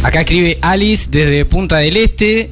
[0.02, 2.50] Acá escribe Alice desde Punta del Este.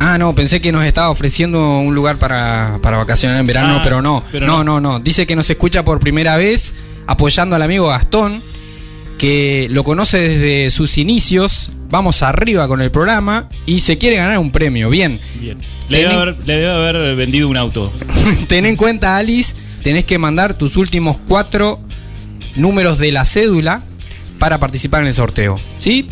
[0.00, 3.80] Ah, no, pensé que nos estaba ofreciendo un lugar para, para vacacionar en verano, Ah,
[3.84, 4.24] pero no.
[4.32, 4.80] pero no, no.
[4.80, 4.98] no, no.
[5.00, 6.74] Dice que nos escucha por primera vez
[7.06, 8.40] apoyando al amigo Gastón,
[9.18, 11.70] que lo conoce desde sus inicios.
[11.90, 14.88] Vamos arriba con el programa y se quiere ganar un premio.
[14.90, 15.20] Bien.
[15.40, 15.58] Bien.
[15.88, 17.92] Le debe, haber, le debe haber vendido un auto.
[18.48, 21.80] Ten en cuenta, Alice, tenés que mandar tus últimos cuatro
[22.56, 23.82] números de la cédula
[24.38, 25.58] para participar en el sorteo.
[25.78, 26.08] ¿Sí?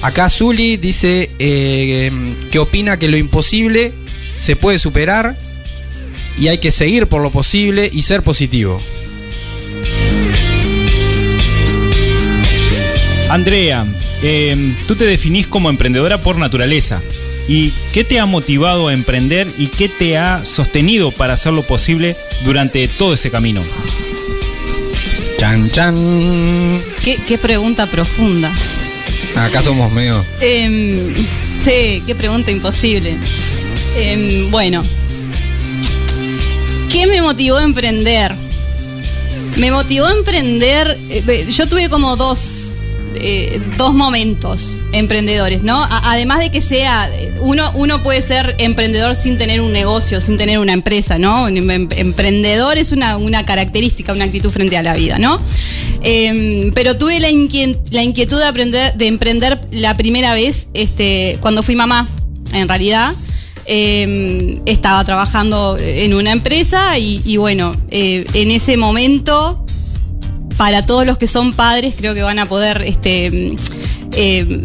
[0.00, 2.10] Acá Zuli dice eh,
[2.50, 3.92] que opina que lo imposible
[4.38, 5.36] se puede superar
[6.38, 8.80] y hay que seguir por lo posible y ser positivo.
[13.28, 13.84] Andrea,
[14.22, 17.02] eh, tú te definís como emprendedora por naturaleza.
[17.46, 22.14] ¿Y qué te ha motivado a emprender y qué te ha sostenido para hacerlo posible
[22.44, 23.62] durante todo ese camino?
[25.38, 26.80] Chan, chan.
[27.02, 28.52] Qué, qué pregunta profunda.
[29.38, 30.24] Acá somos medio.
[30.40, 31.14] Em,
[31.64, 33.16] sí, qué pregunta imposible.
[33.96, 34.84] Em, bueno,
[36.90, 38.34] ¿qué me motivó a emprender?
[39.56, 40.98] Me motivó a emprender.
[41.08, 42.67] eh, yo tuve como dos,
[43.20, 45.86] eh, dos momentos emprendedores, ¿no?
[45.90, 47.10] Además de que sea.
[47.40, 51.44] Uno, uno puede ser emprendedor sin tener un negocio, sin tener una empresa, ¿no?
[51.44, 55.40] Un em- emprendedor es una, una característica, una actitud frente a la vida, ¿no?
[56.02, 61.74] Em, pero tuve la, inquien- la inquietud de, emprender la primera vez este, cuando fui
[61.76, 62.08] mamá,
[62.52, 63.14] en realidad.
[63.70, 69.66] Em, estaba trabajando en una empresa y, y bueno, eh, en ese momento,
[70.58, 73.56] para todos los que son padres, creo que van a poder este,
[74.12, 74.60] eh,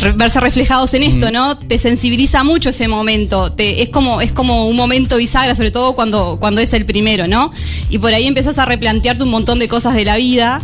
[0.00, 1.56] re- verse reflejados en esto, ¿no?
[1.58, 3.52] Te sensibiliza mucho ese momento.
[3.52, 7.28] Te, es, como, es como un momento bisagra, sobre todo cuando, cuando es el primero,
[7.28, 7.52] ¿no?
[7.90, 10.60] Y por ahí empezás a replantearte un montón de cosas de la vida.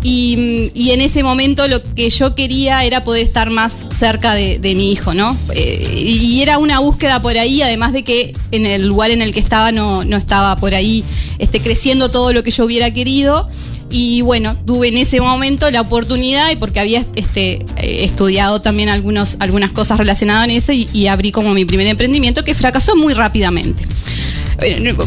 [0.00, 4.60] Y, y en ese momento lo que yo quería era poder estar más cerca de,
[4.60, 5.36] de mi hijo, ¿no?
[5.52, 9.34] Eh, y era una búsqueda por ahí, además de que en el lugar en el
[9.34, 11.02] que estaba no, no estaba por ahí
[11.40, 13.48] este, creciendo todo lo que yo hubiera querido.
[13.90, 18.88] Y bueno, tuve en ese momento la oportunidad, y porque había este, eh, estudiado también
[18.90, 22.96] algunos, algunas cosas relacionadas en eso, y, y abrí como mi primer emprendimiento que fracasó
[22.96, 23.84] muy rápidamente.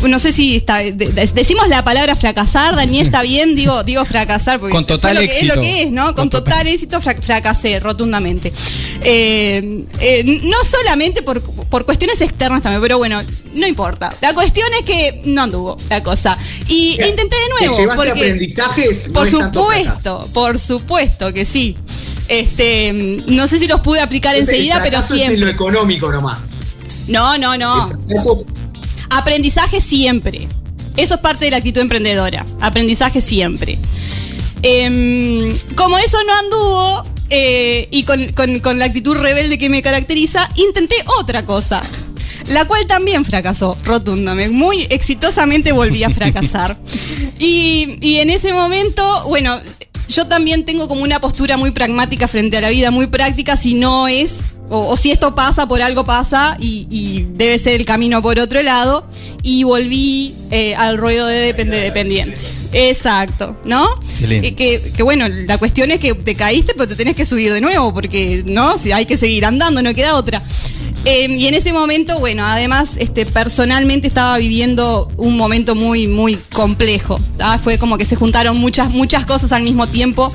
[0.08, 4.74] No, sé si está, decimos la palabra fracasar, Dani, está bien, digo, digo fracasar, porque
[4.74, 5.52] Con total fue lo que éxito.
[5.52, 6.06] es lo que es, ¿no?
[6.06, 8.54] Con, Con total, total- éxito fra- fracasé rotundamente.
[9.04, 13.24] Eh, eh, no solamente por, por cuestiones externas también, pero bueno,
[13.56, 14.14] no importa.
[14.22, 16.38] La cuestión es que no anduvo la cosa.
[16.68, 17.78] Y intenté de nuevo.
[17.78, 21.78] llevaste porque- aprendizajes, no por supuesto, por supuesto que sí.
[22.28, 25.52] Este, no sé si los pude aplicar enseguida, pero es en lo siempre.
[25.52, 26.52] económico nomás.
[27.08, 27.98] No, no, no.
[28.10, 28.46] Eso
[29.10, 30.48] Aprendizaje siempre.
[30.96, 32.46] Eso es parte de la actitud emprendedora.
[32.62, 33.78] Aprendizaje siempre.
[34.62, 39.82] Em, como eso no anduvo, eh, y con, con- con la actitud rebelde que me
[39.82, 41.82] caracteriza, intenté otra cosa.
[42.48, 44.54] La cual también fracasó rotundamente.
[44.54, 46.78] Muy exitosamente volví a fracasar.
[47.40, 49.60] y, y en ese momento, bueno,
[50.10, 53.56] yo también tengo como una postura muy pragmática frente a la vida, muy práctica.
[53.56, 57.76] Si no es, o, o si esto pasa, por algo pasa, y, y debe ser
[57.80, 59.08] el camino por otro lado.
[59.44, 62.38] Y volví eh, al ruedo de depende dependiente.
[62.74, 63.96] Exacto, ¿no?
[63.98, 64.48] Excelente.
[64.50, 67.54] Eh, que, que bueno, la cuestión es que te caíste, pero te tenés que subir
[67.54, 70.42] de nuevo, porque no, si hay que seguir andando, no queda otra.
[71.04, 76.36] Eh, y en ese momento, bueno, además, este, personalmente estaba viviendo un momento muy, muy
[76.36, 77.20] complejo.
[77.38, 77.58] ¿tá?
[77.58, 80.32] Fue como que se juntaron muchas, muchas cosas al mismo tiempo.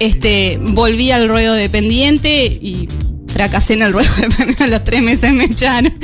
[0.00, 2.88] Este, volví al ruedo dependiente y
[3.28, 4.64] fracasé en el ruedo dependiente.
[4.64, 5.96] A los tres meses me echaron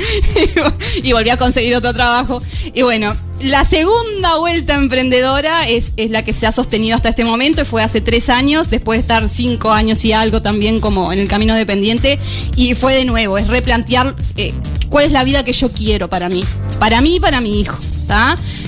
[1.03, 2.41] y volví a conseguir otro trabajo.
[2.73, 7.25] Y bueno, la segunda vuelta emprendedora es, es la que se ha sostenido hasta este
[7.25, 11.11] momento y fue hace tres años, después de estar cinco años y algo también como
[11.11, 12.19] en el camino dependiente.
[12.55, 14.53] Y fue de nuevo, es replantear eh,
[14.89, 16.43] cuál es la vida que yo quiero para mí,
[16.79, 17.77] para mí y para mi hijo.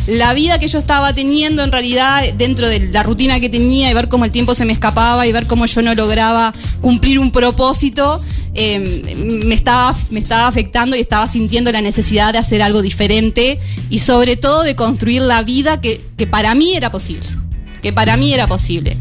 [0.08, 3.94] La vida que yo estaba teniendo en realidad dentro de la rutina que tenía y
[3.94, 7.32] ver cómo el tiempo se me escapaba y ver cómo yo no lograba cumplir un
[7.32, 8.22] propósito,
[8.54, 8.80] eh,
[9.46, 14.00] me, estaba, me estaba afectando y estaba sintiendo la necesidad de hacer algo diferente y
[14.00, 17.28] sobre todo de construir la vida que, que para mí era posible.
[17.82, 18.98] Que para mí era posible.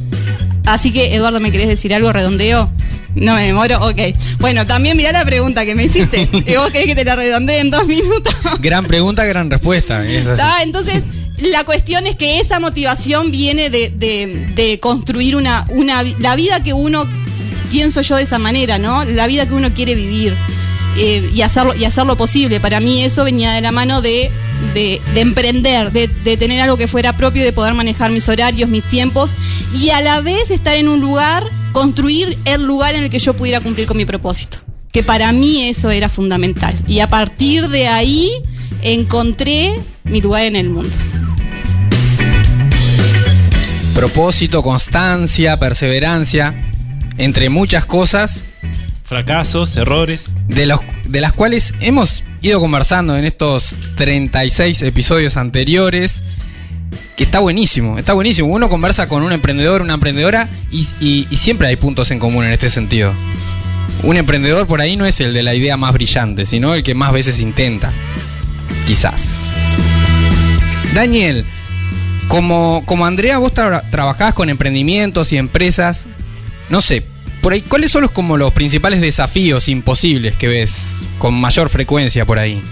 [0.66, 2.12] Así que, Eduardo, ¿me querés decir algo?
[2.12, 2.70] ¿Redondeo?
[3.14, 4.00] No me demoro, ok.
[4.40, 6.28] Bueno, también mirá la pregunta que me hiciste.
[6.46, 8.34] ¿Y vos querés que te la redondee en dos minutos?
[8.60, 10.06] Gran pregunta, gran respuesta.
[10.06, 10.38] Es así.
[10.42, 10.62] ¿Tá?
[10.62, 11.04] Entonces,
[11.38, 15.64] la cuestión es que esa motivación viene de, de- de construir una,
[16.18, 17.06] la vida que uno
[17.70, 19.04] pienso yo de esa manera, ¿no?
[19.04, 20.36] La vida que uno quiere vivir
[20.96, 22.60] eh, y, hacerlo, y hacerlo posible.
[22.60, 24.30] Para mí eso venía de la mano de,
[24.74, 28.68] de, de emprender, de, de tener algo que fuera propio, de poder manejar mis horarios,
[28.68, 29.36] mis tiempos
[29.74, 33.34] y a la vez estar en un lugar, construir el lugar en el que yo
[33.34, 34.58] pudiera cumplir con mi propósito.
[34.92, 36.74] Que para mí eso era fundamental.
[36.86, 38.30] Y a partir de ahí
[38.82, 40.94] encontré mi lugar en el mundo.
[43.94, 46.54] Propósito, constancia, perseverancia,
[47.18, 48.48] entre muchas cosas
[49.04, 50.32] Fracasos, errores.
[50.48, 56.22] de, los, de las cuales hemos ido conversando en estos 36 episodios anteriores.
[57.16, 58.48] Que está buenísimo, está buenísimo.
[58.48, 62.68] Uno conversa con un emprendedor, una emprendedora y, siempre hay puntos en común en este
[62.68, 63.14] sentido.
[64.02, 66.94] Un emprendedor por ahí no es el de la idea más brillante, sino el que
[66.94, 67.92] más veces intenta.
[68.86, 69.54] Quizás.
[70.94, 71.46] Daniel,
[72.28, 76.06] como, como Andrea, vos tra- trabajás con emprendimientos y empresas.
[76.68, 77.06] No sé,
[77.68, 82.62] ¿cuáles son los, como los principales desafíos imposibles que ves con mayor frecuencia por ahí?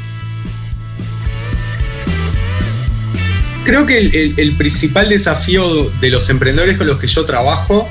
[3.65, 3.99] Creo que
[4.37, 7.89] el, principal desafío de los emprendedores con los que yo trabajo,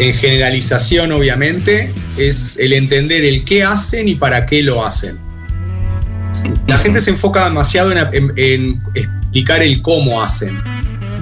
[0.00, 5.18] en generalización obviamente, es el entender el qué hacen y para qué lo hacen.
[6.66, 10.60] La gente se enfoca demasiado en explicar el cómo hacen,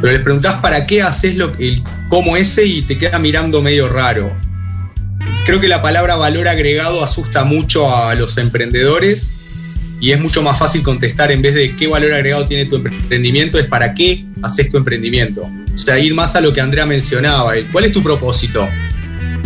[0.00, 3.88] pero les preguntás para qué haces lo, el cómo ese y te queda mirando medio
[3.88, 4.34] raro.
[5.44, 9.34] Creo que la palabra valor agregado asusta mucho a los emprendedores
[10.00, 13.58] y es mucho más fácil contestar en vez de qué valor agregado tiene tu emprendimiento,
[13.58, 15.42] es para qué haces tu emprendimiento.
[15.74, 18.68] O sea, ir más a lo que Andrea mencionaba, cuál es tu propósito.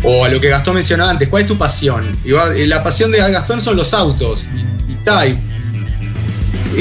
[0.02, 2.16] O a lo que Gastón mencionaba antes, ¿cuál es tu pasión?
[2.24, 4.46] Eh, la pasión de Gastón son los autos.
[4.86, 4.98] Y,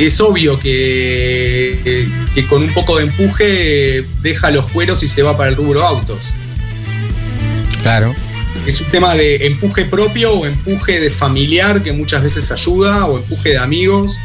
[0.01, 5.07] y es obvio que, que- que con un poco de empuje deja los cueros y
[5.07, 6.17] se va para el rubro autos.
[7.81, 8.13] Claro.
[8.65, 13.17] Es un tema de empuje propio o empuje de familiar que muchas veces ayuda o
[13.17, 14.17] empuje de amigos.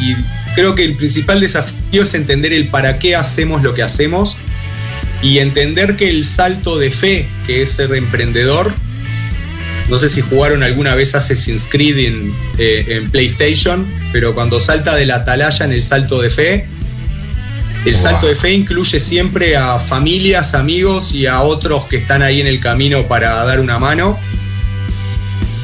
[0.00, 0.14] Y
[0.54, 4.36] creo que el principal desafío es entender el para qué hacemos lo que hacemos
[5.22, 8.72] y entender que el salto de fe que es ser emprendedor,
[9.88, 14.94] no sé si jugaron alguna vez Assassin's Creed en, eh, en PlayStation, pero cuando salta
[14.94, 16.68] de la atalaya en el salto de fe,
[17.84, 18.02] el Wow.
[18.02, 22.46] salto de fe incluye siempre a familias, amigos y a otros que están ahí en
[22.46, 24.18] el camino para dar una mano.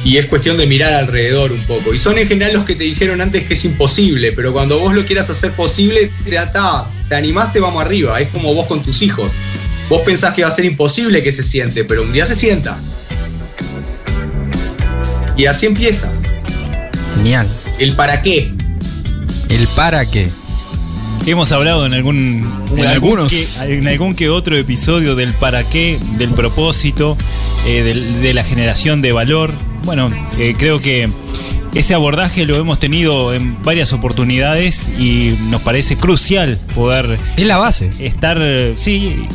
[0.03, 1.93] Y es cuestión de mirar alrededor un poco.
[1.93, 4.93] Y son en general los que te dijeron antes que es imposible, pero cuando vos
[4.93, 8.19] lo quieras hacer posible, te, ata, te animaste, vamos arriba.
[8.19, 9.33] Es como vos con tus hijos.
[9.89, 12.79] Vos pensás que va a ser imposible que se siente, pero un día se sienta.
[15.37, 16.11] Y así empieza.
[17.15, 17.47] Genial.
[17.79, 18.51] El para qué.
[19.49, 20.29] El para qué.
[21.25, 23.31] Hemos hablado en algún En algunos.
[23.31, 27.15] que, en algún que otro episodio del para qué, del propósito,
[27.67, 29.53] eh, del- de la generación de valor.
[29.83, 31.09] Bueno, eh, creo que
[31.75, 37.57] ese abordaje lo hemos tenido en varias oportunidades y nos parece crucial poder Es la
[37.57, 37.91] base.
[37.99, 38.39] estar,
[38.75, 39.27] sí,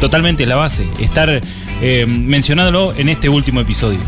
[0.00, 1.40] totalmente la base, estar
[1.82, 3.98] eh, mencionándolo en este último episodio.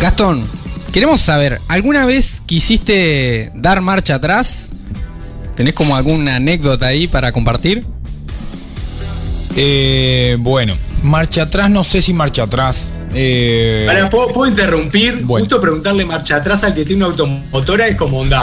[0.00, 0.44] Gastón,
[0.92, 4.70] queremos saber, ¿alguna vez quisiste dar marcha atrás?
[5.56, 7.84] ¿Tenés como alguna anécdota ahí para compartir?
[9.56, 12.88] Eh, bueno, marcha atrás, no sé si marcha atrás.
[13.16, 15.20] Eh, Ahora, ¿puedo, puedo interrumpir?
[15.22, 15.44] Bueno.
[15.44, 18.42] Justo preguntarle marcha atrás al que tiene una automotora es como onda.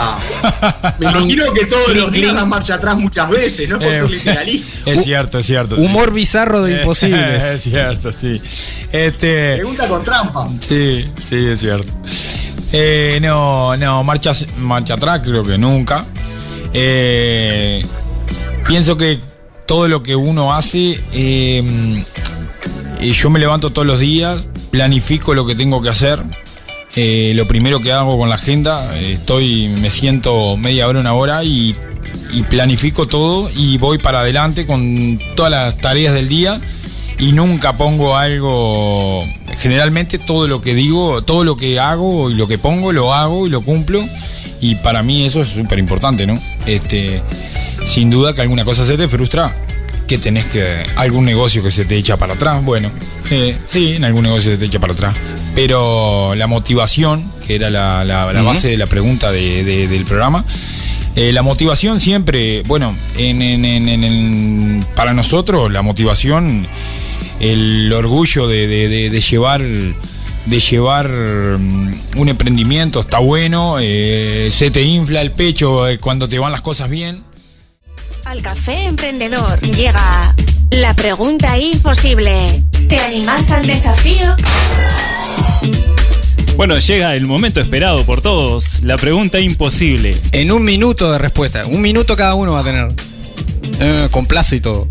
[0.98, 3.78] Me imagino que todos los días dan marcha atrás muchas veces, ¿no?
[3.78, 4.78] Por Eh, ser literalista.
[4.90, 5.76] es cierto, es cierto.
[5.76, 5.82] sí.
[5.82, 7.60] Humor bizarro de es imposibles.
[7.60, 8.40] cierto, sí.
[8.90, 9.56] Este.
[9.56, 10.48] Pregunta con trampa.
[10.60, 11.92] Sí, sí, es cierto.
[12.72, 16.06] Eh, no, no, marcha, marcha atrás creo que nunca.
[16.72, 17.84] Eh,
[18.66, 19.18] pienso que
[19.66, 22.04] todo lo que uno hace, eh,
[23.00, 26.22] yo me levanto todos los días, planifico lo que tengo que hacer.
[26.94, 31.44] Eh, lo primero que hago con la agenda, estoy, me siento media hora, una hora
[31.44, 31.74] y
[32.48, 36.60] planifico todo y voy para adelante con todas las tareas del día
[37.22, 39.24] y nunca pongo algo.
[39.58, 43.46] Generalmente todo lo que digo, todo lo que hago y lo que pongo, lo hago
[43.46, 44.04] y lo cumplo.
[44.60, 46.38] Y para mí eso es súper importante, ¿no?
[46.66, 47.20] Este,
[47.86, 49.54] sin duda que alguna cosa se te frustra,
[50.06, 50.64] que tenés que.
[50.96, 52.64] algún negocio que se te echa para atrás.
[52.64, 52.90] Bueno,
[53.30, 55.14] eh, sí, en algún negocio se te echa para atrás.
[55.54, 60.44] Pero la motivación, que era la, la- base de la pregunta de- de- del programa,
[61.16, 66.66] eh, la motivación siempre, bueno, en, en- en- en- en- para nosotros la motivación,
[67.42, 74.48] el orgullo de, de- de- de llevar, de llevar mm, un emprendimiento está bueno, eh,
[74.50, 77.22] se te infla el pecho eh, cuando te van las cosas bien.
[78.24, 80.34] Al café emprendedor llega
[80.70, 82.62] la pregunta imposible.
[82.88, 84.34] ¿Te animás al desafío?
[86.56, 90.16] Bueno, llega el momento esperado por todos, la pregunta imposible.
[90.32, 91.66] En un minuto de respuesta.
[91.66, 92.88] Un minuto cada uno va a tener.
[93.80, 94.86] Eh, con plazo y todo.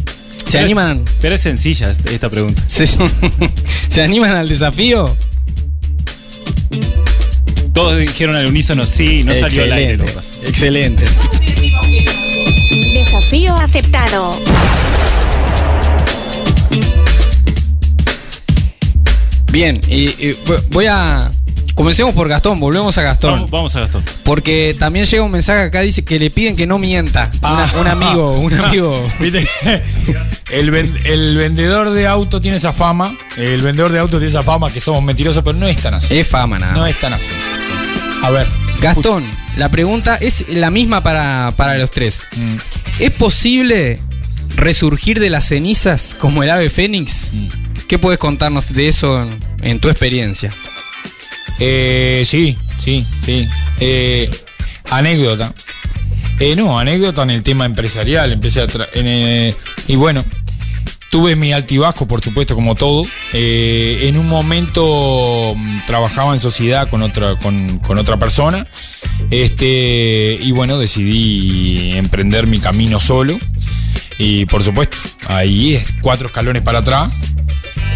[0.51, 1.05] ¿Se Pero es- animan?
[1.21, 2.61] pero es sencilla esta- pregunta.
[2.67, 2.85] ¿Se,
[3.89, 5.15] ¿Se animan al desafío?
[7.73, 9.95] Todos dijeron al unísono sí, no salió al aire.
[9.95, 10.29] lo que pasa.
[10.45, 11.05] Excelente.
[12.93, 14.37] Desafío aceptado.
[19.53, 20.37] Bien, y, y
[20.71, 21.29] voy a.
[21.75, 23.31] Comencemos por Gastón, volvemos a Gastón.
[23.33, 24.03] Vamos, vamos a Gastón.
[24.23, 27.29] Porque también llega un mensaje acá, dice que le piden que no mienta.
[27.41, 27.71] Una- Ah.
[27.79, 29.11] un amigo, un amigo.
[29.19, 29.47] ¿Viste?
[30.51, 33.15] El, ven- el vendedor de auto tiene esa fama.
[33.37, 36.17] El vendedor de auto tiene esa fama que somos mentirosos, pero no es tan así.
[36.17, 36.73] Es fama nada.
[36.73, 37.31] No es tan así.
[38.21, 38.47] A ver.
[38.79, 39.23] Gastón,
[39.57, 42.23] la pregunta es la misma para, para los tres.
[42.35, 42.55] Mm,
[42.99, 43.99] ¿Es posible
[44.55, 47.33] resurgir de las cenizas como el ave fénix?
[47.33, 47.47] Mm.
[47.87, 50.51] ¿Qué puedes contarnos de eso en, en tu experiencia?
[51.63, 53.47] Eh, sí, sí, sí.
[53.79, 54.29] Eh,
[54.89, 55.53] anécdota.
[56.39, 58.31] Eh, no, anécdota en el tema empresarial.
[58.31, 59.55] Empecé a en, eh,
[59.87, 60.25] y bueno,
[61.11, 63.05] tuve mi altibajo, por supuesto, como todo.
[63.33, 68.65] Eh, en un momento mm, trabajaba en sociedad con otra, con otra persona.
[69.29, 73.37] Este, y bueno, decidí emprender mi camino solo.
[74.17, 74.97] Y por supuesto,
[75.27, 77.09] ahí es cuatro escalones para atrás.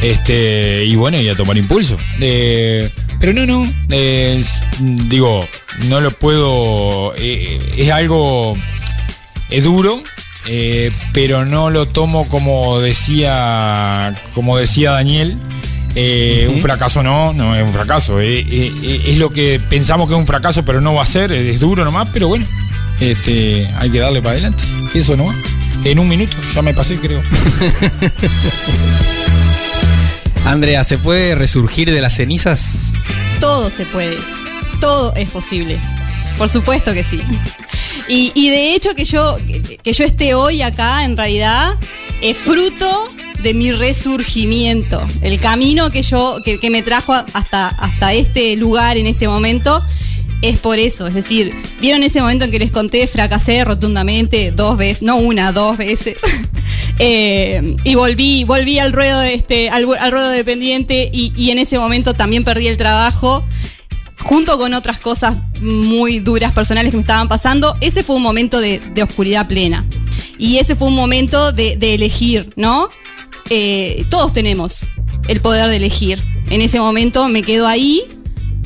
[0.01, 1.97] Este, y bueno, y a tomar impulso.
[2.19, 3.65] Eh, pero no, no.
[3.89, 4.61] eh, es-
[5.09, 5.45] digo,
[5.87, 7.13] no lo puedo.
[7.17, 8.55] eh, es algo.
[9.49, 10.01] Es duro.
[10.47, 14.13] eh, pero no lo tomo como decía.
[14.33, 15.37] Como decía Daniel.
[15.95, 18.19] eh, Un fracaso no, no es un fracaso.
[18.21, 21.05] eh, eh, eh, es lo que pensamos que es un fracaso, pero no va a
[21.07, 21.31] ser.
[21.31, 22.45] Es duro nomás, pero bueno.
[22.99, 24.63] Este, hay que darle para adelante.
[24.93, 25.35] Eso nomás.
[25.83, 27.21] En un minuto, ya me pasé, creo.
[30.45, 32.93] Andrea, ¿se puede resurgir de las cenizas?
[33.39, 34.17] Todo se puede.
[34.79, 35.79] Todo es posible.
[36.37, 37.19] Por supuesto que sí.
[38.07, 39.37] Y, y de hecho que yo,
[39.81, 41.73] que yo esté hoy acá, en realidad,
[42.21, 43.07] es fruto
[43.41, 45.01] de mi resurgimiento.
[45.21, 49.83] El camino que yo, que, que me trajo hasta, hasta este lugar en este momento.
[50.41, 54.77] Es por eso, es decir, vieron ese momento en que les conté, fracasé rotundamente dos
[54.77, 56.15] veces, no una, dos veces.
[56.97, 61.77] Eh, y volví, volví al ruedo de este, al, al ruedo dependiente y, en ese
[61.77, 63.45] momento también perdí el trabajo
[64.23, 68.61] junto con otras cosas muy duras personales que me estaban pasando, ese fue un momento
[68.61, 69.85] de, oscuridad plena.
[70.37, 72.89] Y ese fue un momento de, de elegir, ¿no?
[73.49, 74.87] Eh, todos tenemos
[75.27, 76.23] el poder de elegir.
[76.49, 78.03] En ese momento me quedo ahí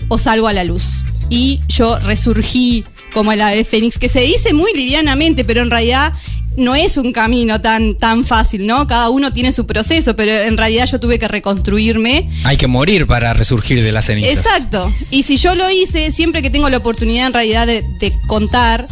[0.08, 1.04] o salgo a la luz.
[1.30, 6.14] Y yo resurgí como el ave fénix, que se dice muy livianamente, pero en realidad
[6.58, 8.86] no es un camino tan, tan fácil, ¿no?
[8.88, 13.08] Cada uno tiene su proceso, pero en realidad yo tuve que reconstruirme Hay que morir
[13.08, 14.46] para resurgir de las cenizas.
[14.46, 14.92] Exacto.
[15.10, 18.88] Y si yo lo hice, siempre que tengo la oportunidad en realidad de, de contar,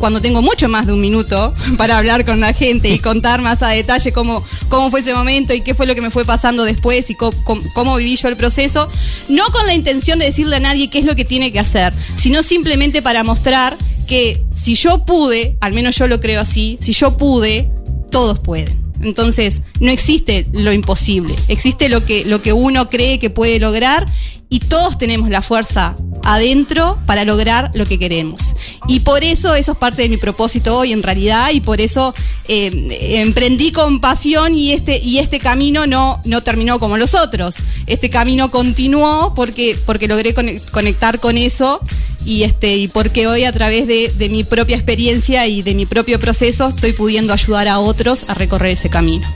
[0.00, 3.62] cuando tengo mucho más de un minuto para hablar con la gente y contar más
[3.62, 6.64] a detalle cómo, cómo fue ese momento y qué fue lo que me fue pasando
[6.64, 8.88] después y cómo viví yo el proceso,
[9.28, 11.92] no con la intención de decirle a nadie qué es lo que tiene que hacer,
[12.16, 13.76] sino simplemente para mostrar
[14.08, 17.70] que si yo pude, al menos yo lo creo así, si yo pude,
[18.10, 18.80] todos pueden.
[19.02, 24.06] Entonces, no existe lo imposible, existe lo que, lo que uno cree que puede lograr
[24.50, 28.54] y todos tenemos la fuerza adentro para lograr lo que queremos.
[28.88, 32.14] Y por eso eso es parte de mi propósito hoy en realidad y por eso
[32.48, 37.54] eh, emprendí con pasión y este, y este camino no, no terminó como los otros.
[37.86, 41.80] Este camino continuó porque, porque logré conec- conectar con eso
[42.26, 45.86] y, este, y porque hoy a través de, de mi propia experiencia y de mi
[45.86, 49.26] propio proceso estoy pudiendo ayudar a otros a recorrer ese camino.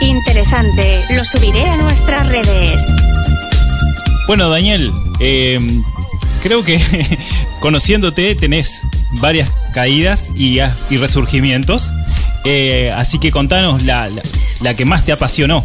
[0.00, 1.04] Interesante.
[1.10, 2.82] Lo subiré a nuestras redes.
[4.26, 5.58] Bueno, Daniel, eh,
[6.42, 6.80] creo que
[7.60, 8.80] conociéndote tenés
[9.20, 10.58] varias caídas y,
[10.90, 11.92] y resurgimientos.
[12.44, 14.22] Eh, así que contanos la, la-
[14.60, 15.64] la que más te apasionó.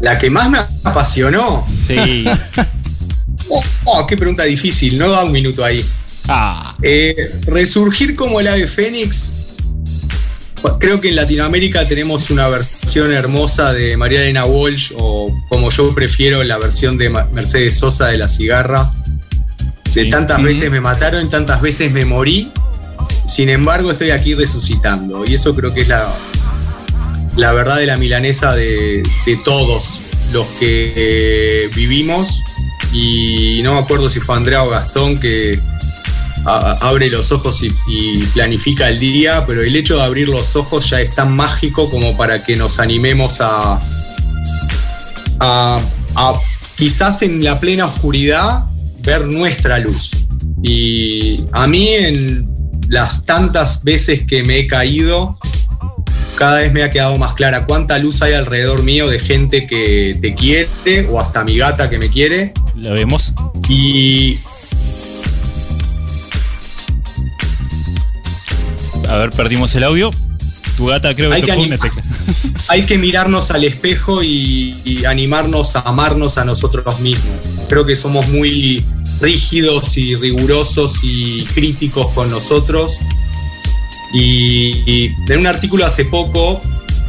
[0.00, 1.66] La que más me apasionó.
[1.86, 2.24] Sí.
[3.50, 5.82] Oh, oh, qué pregunta difícil, no da un minuto ahí.
[6.28, 7.14] Ah, Eh,
[7.46, 9.32] resurgir como el ave fénix.
[10.80, 15.94] Creo que en Latinoamérica tenemos una versión hermosa de María Elena Walsh, o como yo
[15.94, 18.92] prefiero, la versión de Mercedes Sosa de la cigarra.
[19.94, 20.10] De Sí.
[20.10, 22.52] tantas veces me mataron, tantas veces me morí.
[23.26, 25.24] Sin embargo, estoy aquí resucitando.
[25.26, 26.08] Y eso creo que es la,
[27.36, 30.00] la verdad de la milanesa de, de todos
[30.32, 32.42] los que eh, vivimos.
[32.92, 35.60] Y no me acuerdo si fue Andrea o Gastón que,
[36.44, 40.56] a- abre los ojos y, y planifica el día, pero el hecho de abrir los
[40.56, 43.80] ojos ya es tan mágico como para que nos animemos a,
[45.40, 45.80] a,
[46.14, 46.34] a
[46.76, 48.64] quizás en la plena oscuridad
[49.00, 50.10] ver nuestra luz.
[50.62, 52.48] Y a mí en
[52.88, 55.38] las tantas veces que me he caído,
[56.36, 60.16] cada vez me ha quedado más clara cuánta luz hay alrededor mío de gente que
[60.20, 60.68] te quiere
[61.10, 62.52] o hasta mi gata que me quiere.
[62.76, 63.32] La vemos.
[63.68, 64.38] Y
[69.08, 70.10] A ver, perdimos el audio.
[70.76, 72.02] Tu gata creo que Hay que una tecla.
[72.68, 77.26] hay que mirarnos al espejo y, y animarnos a amarnos a nosotros mismos.
[77.68, 78.84] Creo que somos muy
[79.20, 82.98] rígidos y rigurosos y críticos con nosotros.
[84.12, 86.60] Y, y en un artículo hace poco,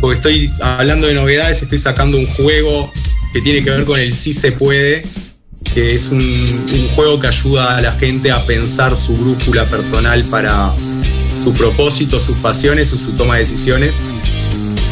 [0.02, 2.92] porque estoy hablando de novedades, estoy sacando un juego
[3.34, 5.04] que tiene que ver con el sí se puede,
[5.74, 10.24] que es un, un juego que ayuda a la gente a pensar su brújula personal
[10.26, 10.74] para
[11.44, 13.98] su propósito, sus pasiones o su toma de decisiones.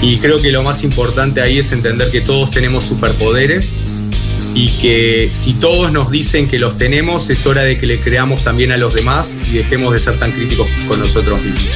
[0.02, 3.74] Y creo que lo más importante ahí es entender que todos tenemos superpoderes
[4.54, 8.44] y que si todos nos dicen que los tenemos, es hora de que le creamos
[8.44, 11.76] también a los demás y dejemos de ser tan críticos con nosotros mismos.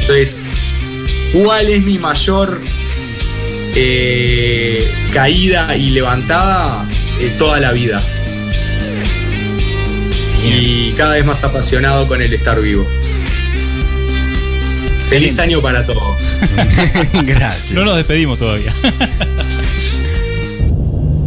[0.00, 0.38] Entonces,
[1.32, 2.60] ¿cuál es mi mayor
[3.74, 6.86] eh, caída y levantada?
[7.20, 8.02] Eh, toda la vida.
[10.44, 12.88] Y cada vez más apasionado con el estar vivo.
[15.10, 16.22] Feliz año para todos.
[17.24, 17.72] Gracias.
[17.72, 18.72] No nos despedimos todavía.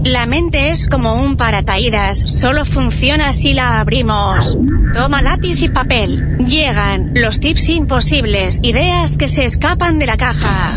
[0.06, 4.58] La mente es como un paracaídas, solo funciona si la abrimos.
[4.94, 6.38] Toma lápiz y papel.
[6.46, 10.72] Llegan los tips imposibles, ideas que se escapan de la caja.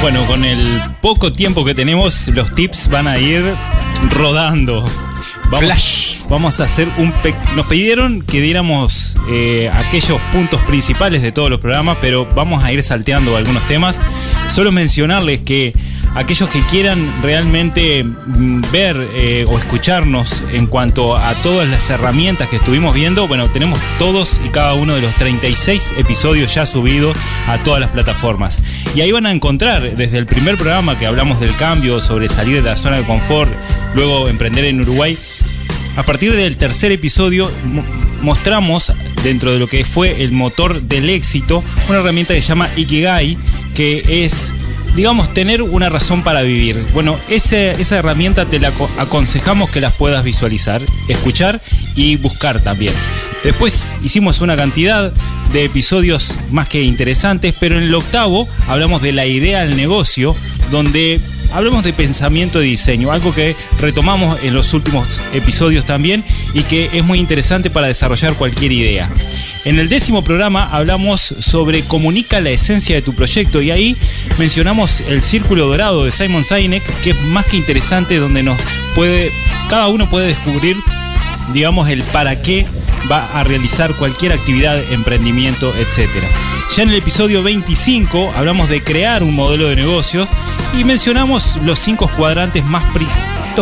[0.00, 3.56] Bueno, con el poco tiempo que tenemos, los tips van a ir
[4.14, 4.84] rodando.
[5.44, 6.16] Vamos, Flash.
[6.28, 7.12] Vamos a hacer un...
[7.54, 12.72] Nos pidieron que diéramos eh, aquellos puntos principales de todos los programas, pero vamos a
[12.72, 14.00] ir salteando algunos temas.
[14.48, 15.74] Solo mencionarles que
[16.14, 22.48] aquellos que quieran realmente mm, ver eh, o escucharnos en cuanto a todas las herramientas
[22.48, 27.16] que estuvimos viendo, bueno, tenemos todos y cada uno de los 36 episodios ya subidos
[27.46, 28.60] a todas las plataformas.
[28.94, 32.62] Y ahí van a encontrar desde el primer programa que hablamos del cambio, sobre salir
[32.62, 33.50] de la zona de confort,
[33.94, 35.18] luego emprender en Uruguay.
[35.96, 37.84] A partir del tercer episodio mo-
[38.20, 38.92] mostramos
[39.22, 43.38] dentro de lo que fue el motor del éxito una herramienta que se llama Ikigai,
[43.74, 44.52] que es,
[44.94, 46.84] digamos, tener una razón para vivir.
[46.92, 51.60] Bueno, ese- esa herramienta te la aco- aconsejamos que las puedas visualizar, escuchar
[51.96, 52.94] y buscar también.
[53.42, 55.12] Después hicimos una cantidad
[55.52, 60.34] de episodios más que interesantes, pero en el octavo hablamos de la idea del negocio,
[60.70, 61.20] donde
[61.54, 66.90] hablamos de pensamiento de diseño, algo que retomamos en los últimos episodios también y que
[66.92, 69.10] es muy interesante para desarrollar cualquier idea.
[69.64, 73.96] En el décimo programa hablamos sobre comunica la esencia de tu proyecto y ahí
[74.38, 78.60] mencionamos el círculo dorado de Simon Sinek, que es más que interesante donde nos
[78.94, 79.30] puede,
[79.68, 80.76] cada uno puede descubrir
[81.52, 82.66] digamos, el para qué
[83.10, 86.08] va a realizar cualquier actividad, emprendimiento, etc.
[86.74, 90.28] Ya en el episodio 25 hablamos de crear un modelo de negocios
[90.78, 93.06] y mencionamos los cinco cuadrantes más pri-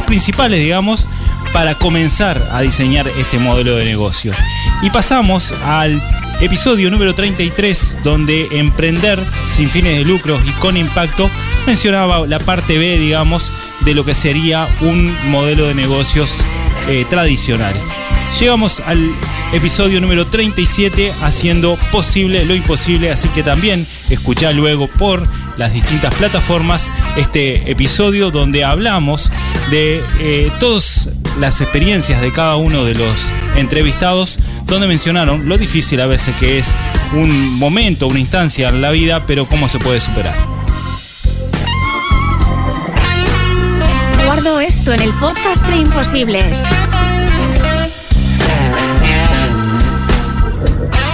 [0.07, 1.07] principales, digamos,
[1.53, 4.32] para comenzar a diseñar este modelo de negocio.
[4.80, 6.03] Y pasamos al
[6.40, 11.28] episodio número 33, donde emprender sin fines de lucro y con impacto
[11.66, 16.32] mencionaba la parte B, digamos, de lo que sería un modelo de negocios
[16.88, 17.74] eh, tradicional.
[18.41, 19.14] Llegamos al
[19.53, 26.14] episodio número 37 haciendo posible lo imposible, así que también escuchá luego por las distintas
[26.14, 29.30] plataformas este episodio donde hablamos
[29.70, 36.01] de eh, todas las experiencias de cada uno de los entrevistados, donde mencionaron lo difícil
[36.01, 36.74] a veces que es
[37.12, 40.37] un momento, una instancia en la vida, pero cómo se puede superar.
[44.24, 46.64] Guardo esto en el podcast de Imposibles.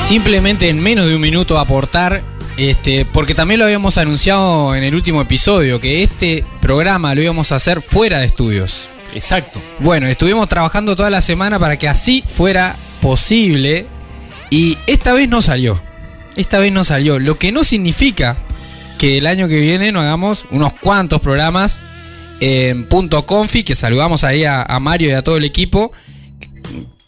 [0.09, 2.23] Simplemente en menos de un minuto aportar,
[2.57, 7.53] este, porque también lo habíamos anunciado en el último episodio, que este programa lo íbamos
[7.53, 8.89] a hacer fuera de estudios.
[9.13, 9.61] Exacto.
[9.81, 13.87] Bueno, estuvimos trabajando toda la semana para que así fuera posible
[14.49, 15.79] y esta vez no salió.
[16.37, 18.39] Esta vez no salió, lo que no significa
[18.97, 21.83] que el año que viene no hagamos unos cuantos programas
[22.41, 25.93] en punto confi, que saludamos ahí a, a Mario y a todo el equipo.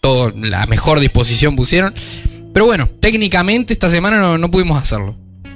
[0.03, 1.95] Todo, la mejor disposición pusieron.
[2.53, 5.15] Pero bueno, técnicamente esta semana no, no pudimos hacerlo.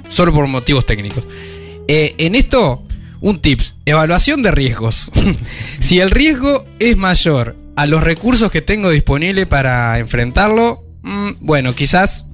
[0.09, 1.25] Solo por motivos técnicos.
[1.87, 2.83] Eh, en esto,
[3.21, 5.11] Un tips, evaluación de riesgos.
[5.79, 11.73] si el riesgo es mayor a los recursos que tengo disponible para enfrentarlo, mm, bueno,
[11.73, 12.25] quizás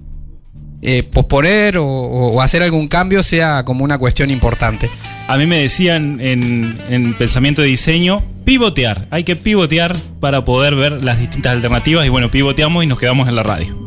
[0.82, 4.89] eh, posponer o, hacer algún cambio sea como una cuestión importante.
[5.28, 9.07] A mí me decían en, en pensamiento de diseño, pivotear.
[9.12, 13.28] Hay que pivotear para poder ver las distintas alternativas y bueno, pivoteamos y nos quedamos
[13.28, 13.80] en la radio.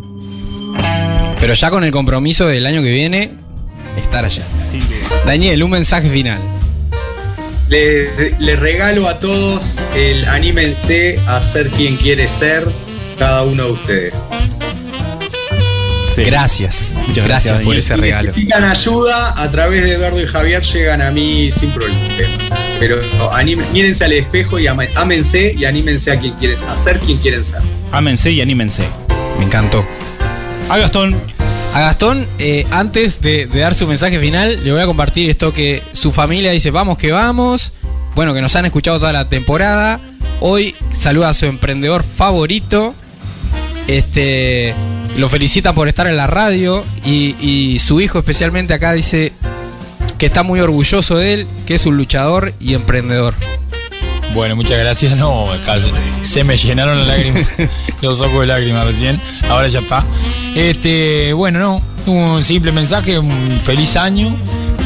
[1.45, 3.35] Pero ya con el compromiso del año que viene,
[3.99, 4.43] estar allá.
[5.27, 6.39] Daniel, un mensaje final.
[7.69, 12.65] Les le regalo a todos el anímense a ser quien quiere ser
[13.19, 14.15] cada uno de ustedes.
[16.17, 16.23] Sí.
[16.25, 16.93] Gracias.
[17.09, 17.79] Muchas gracias, por Daniel.
[17.79, 18.29] ese Si regalo.
[18.31, 22.01] necesitan ayuda, a través de Eduardo y Javier llegan a mí sin problema.
[22.79, 22.97] Pero
[23.33, 27.45] anim- mírense al espejo y ámense y anímense a quien quieren, a ser quien quieren
[27.45, 27.61] ser.
[27.93, 28.85] Ámense y anímense.
[29.39, 29.87] Me encantó.
[30.71, 31.15] A Gastón,
[31.75, 35.83] A Gastón, eh, antes de, dar su mensaje final, le voy a compartir esto que
[35.93, 37.73] su familia dice, vamos que vamos.
[38.15, 40.01] Bueno, que nos han escuchado toda la temporada.
[40.39, 42.95] Hoy saluda a su emprendedor favorito.
[43.89, 44.73] Este
[45.17, 46.85] lo felicita por estar en la radio.
[47.05, 49.33] Y, y su hijo especialmente acá dice
[50.17, 53.35] que está muy orgulloso de él, que es un luchador y emprendedor.
[54.35, 55.17] Bueno, muchas gracias.
[55.25, 55.91] No, acá se,
[56.27, 57.47] se me llenaron las lágrimas,
[58.03, 59.21] los ojos de lágrimas recién.
[59.49, 60.05] Ahora ya está.
[60.55, 61.59] Este, bueno,
[62.07, 64.35] no, un simple mensaje, un feliz año,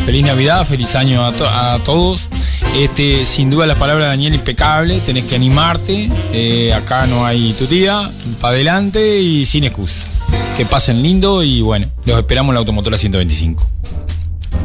[0.07, 2.29] feliz Navidad, feliz año a, to- a todos.
[2.77, 6.09] Este, sin duda las palabras de Daniel impecable, tenés que animarte.
[6.35, 10.25] eh, acá no hay tutía, para adelante y sin excusas.
[10.57, 13.67] Que pasen lindo y bueno, los esperamos en la Automotora 125.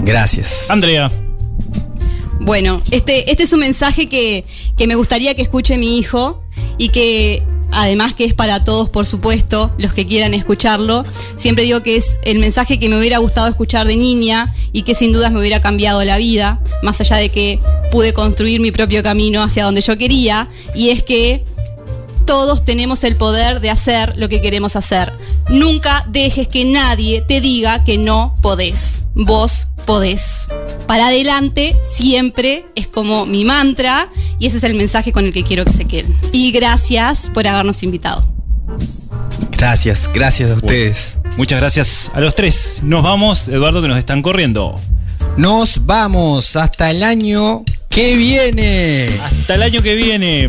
[0.03, 0.69] Gracias.
[0.69, 1.11] Andrea.
[2.41, 4.43] Bueno, este, este es un mensaje que,
[4.77, 6.43] que me gustaría que escuche mi hijo
[6.77, 11.03] y que además que es para todos, por supuesto, los que quieran escucharlo.
[11.35, 14.95] Siempre digo que es el mensaje que me hubiera gustado escuchar de niña y que
[14.95, 17.59] sin dudas me hubiera cambiado la vida, más allá de que
[17.91, 21.43] pude construir mi propio camino hacia donde yo quería, y es que
[22.25, 25.13] todos tenemos el poder de hacer lo que queremos hacer.
[25.49, 29.01] Nunca dejes que nadie te diga que no podés.
[29.13, 30.47] Vos podés.
[30.87, 35.43] Para adelante siempre es como mi mantra y ese es el mensaje con el que
[35.43, 36.17] quiero que se queden.
[36.31, 38.27] Y gracias por habernos invitado.
[39.51, 41.19] Gracias, gracias a ustedes.
[41.37, 42.79] Muchas gracias a los tres.
[42.83, 44.75] Nos vamos, Eduardo, que nos están corriendo.
[45.37, 49.07] Nos vamos hasta el año que viene.
[49.23, 50.47] Hasta el año que viene.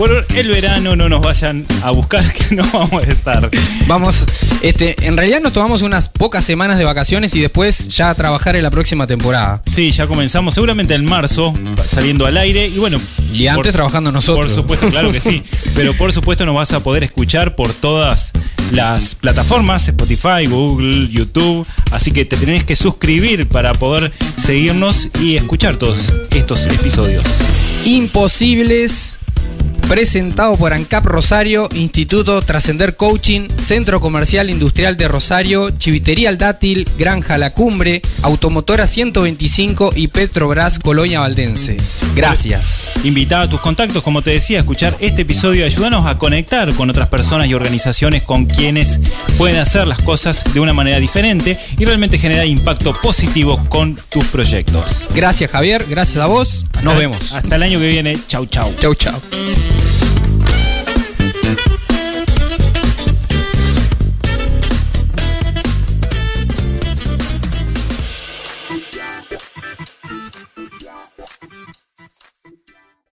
[0.00, 3.50] Por el verano no nos vayan a buscar que no vamos a estar.
[3.86, 4.24] Vamos,
[4.62, 8.56] este, en realidad nos tomamos unas pocas semanas de vacaciones y después ya a trabajar
[8.56, 9.60] en la próxima temporada.
[9.66, 11.52] Sí, ya comenzamos seguramente en marzo,
[11.86, 12.66] saliendo al aire.
[12.66, 12.98] Y bueno.
[13.30, 14.46] Y antes trabajando nosotros.
[14.46, 15.42] Por supuesto, claro que sí.
[15.74, 18.32] Pero por supuesto nos vas a poder escuchar por todas
[18.72, 21.66] las plataformas, Spotify, Google, YouTube.
[21.90, 27.22] Así que te tenés que suscribir para poder seguirnos y escuchar todos estos episodios.
[27.84, 29.19] Imposibles.
[29.90, 36.88] Presentado por ANCAP Rosario, Instituto Trascender Coaching, Centro Comercial Industrial de Rosario, Chivitería El Dátil,
[36.96, 41.76] Granja La Cumbre, Automotora 125 y Petrobras Colonia Valdense.
[42.14, 42.92] Gracias.
[43.02, 46.72] Invita a tus contactos, como te decía, a escuchar este episodio y ayúdanos a conectar
[46.74, 49.00] con otras personas y organizaciones con quienes
[49.38, 54.24] pueden hacer las cosas de una manera diferente y realmente generar impacto positivo con tus
[54.26, 54.84] proyectos.
[55.16, 56.64] Gracias Javier, gracias a vos.
[56.74, 57.32] Nos Hasta- vemos.
[57.32, 58.16] Hasta el año que viene.
[58.28, 58.72] Chau, chau.
[58.80, 59.20] Chau, chau.
[59.82, 60.09] Thank you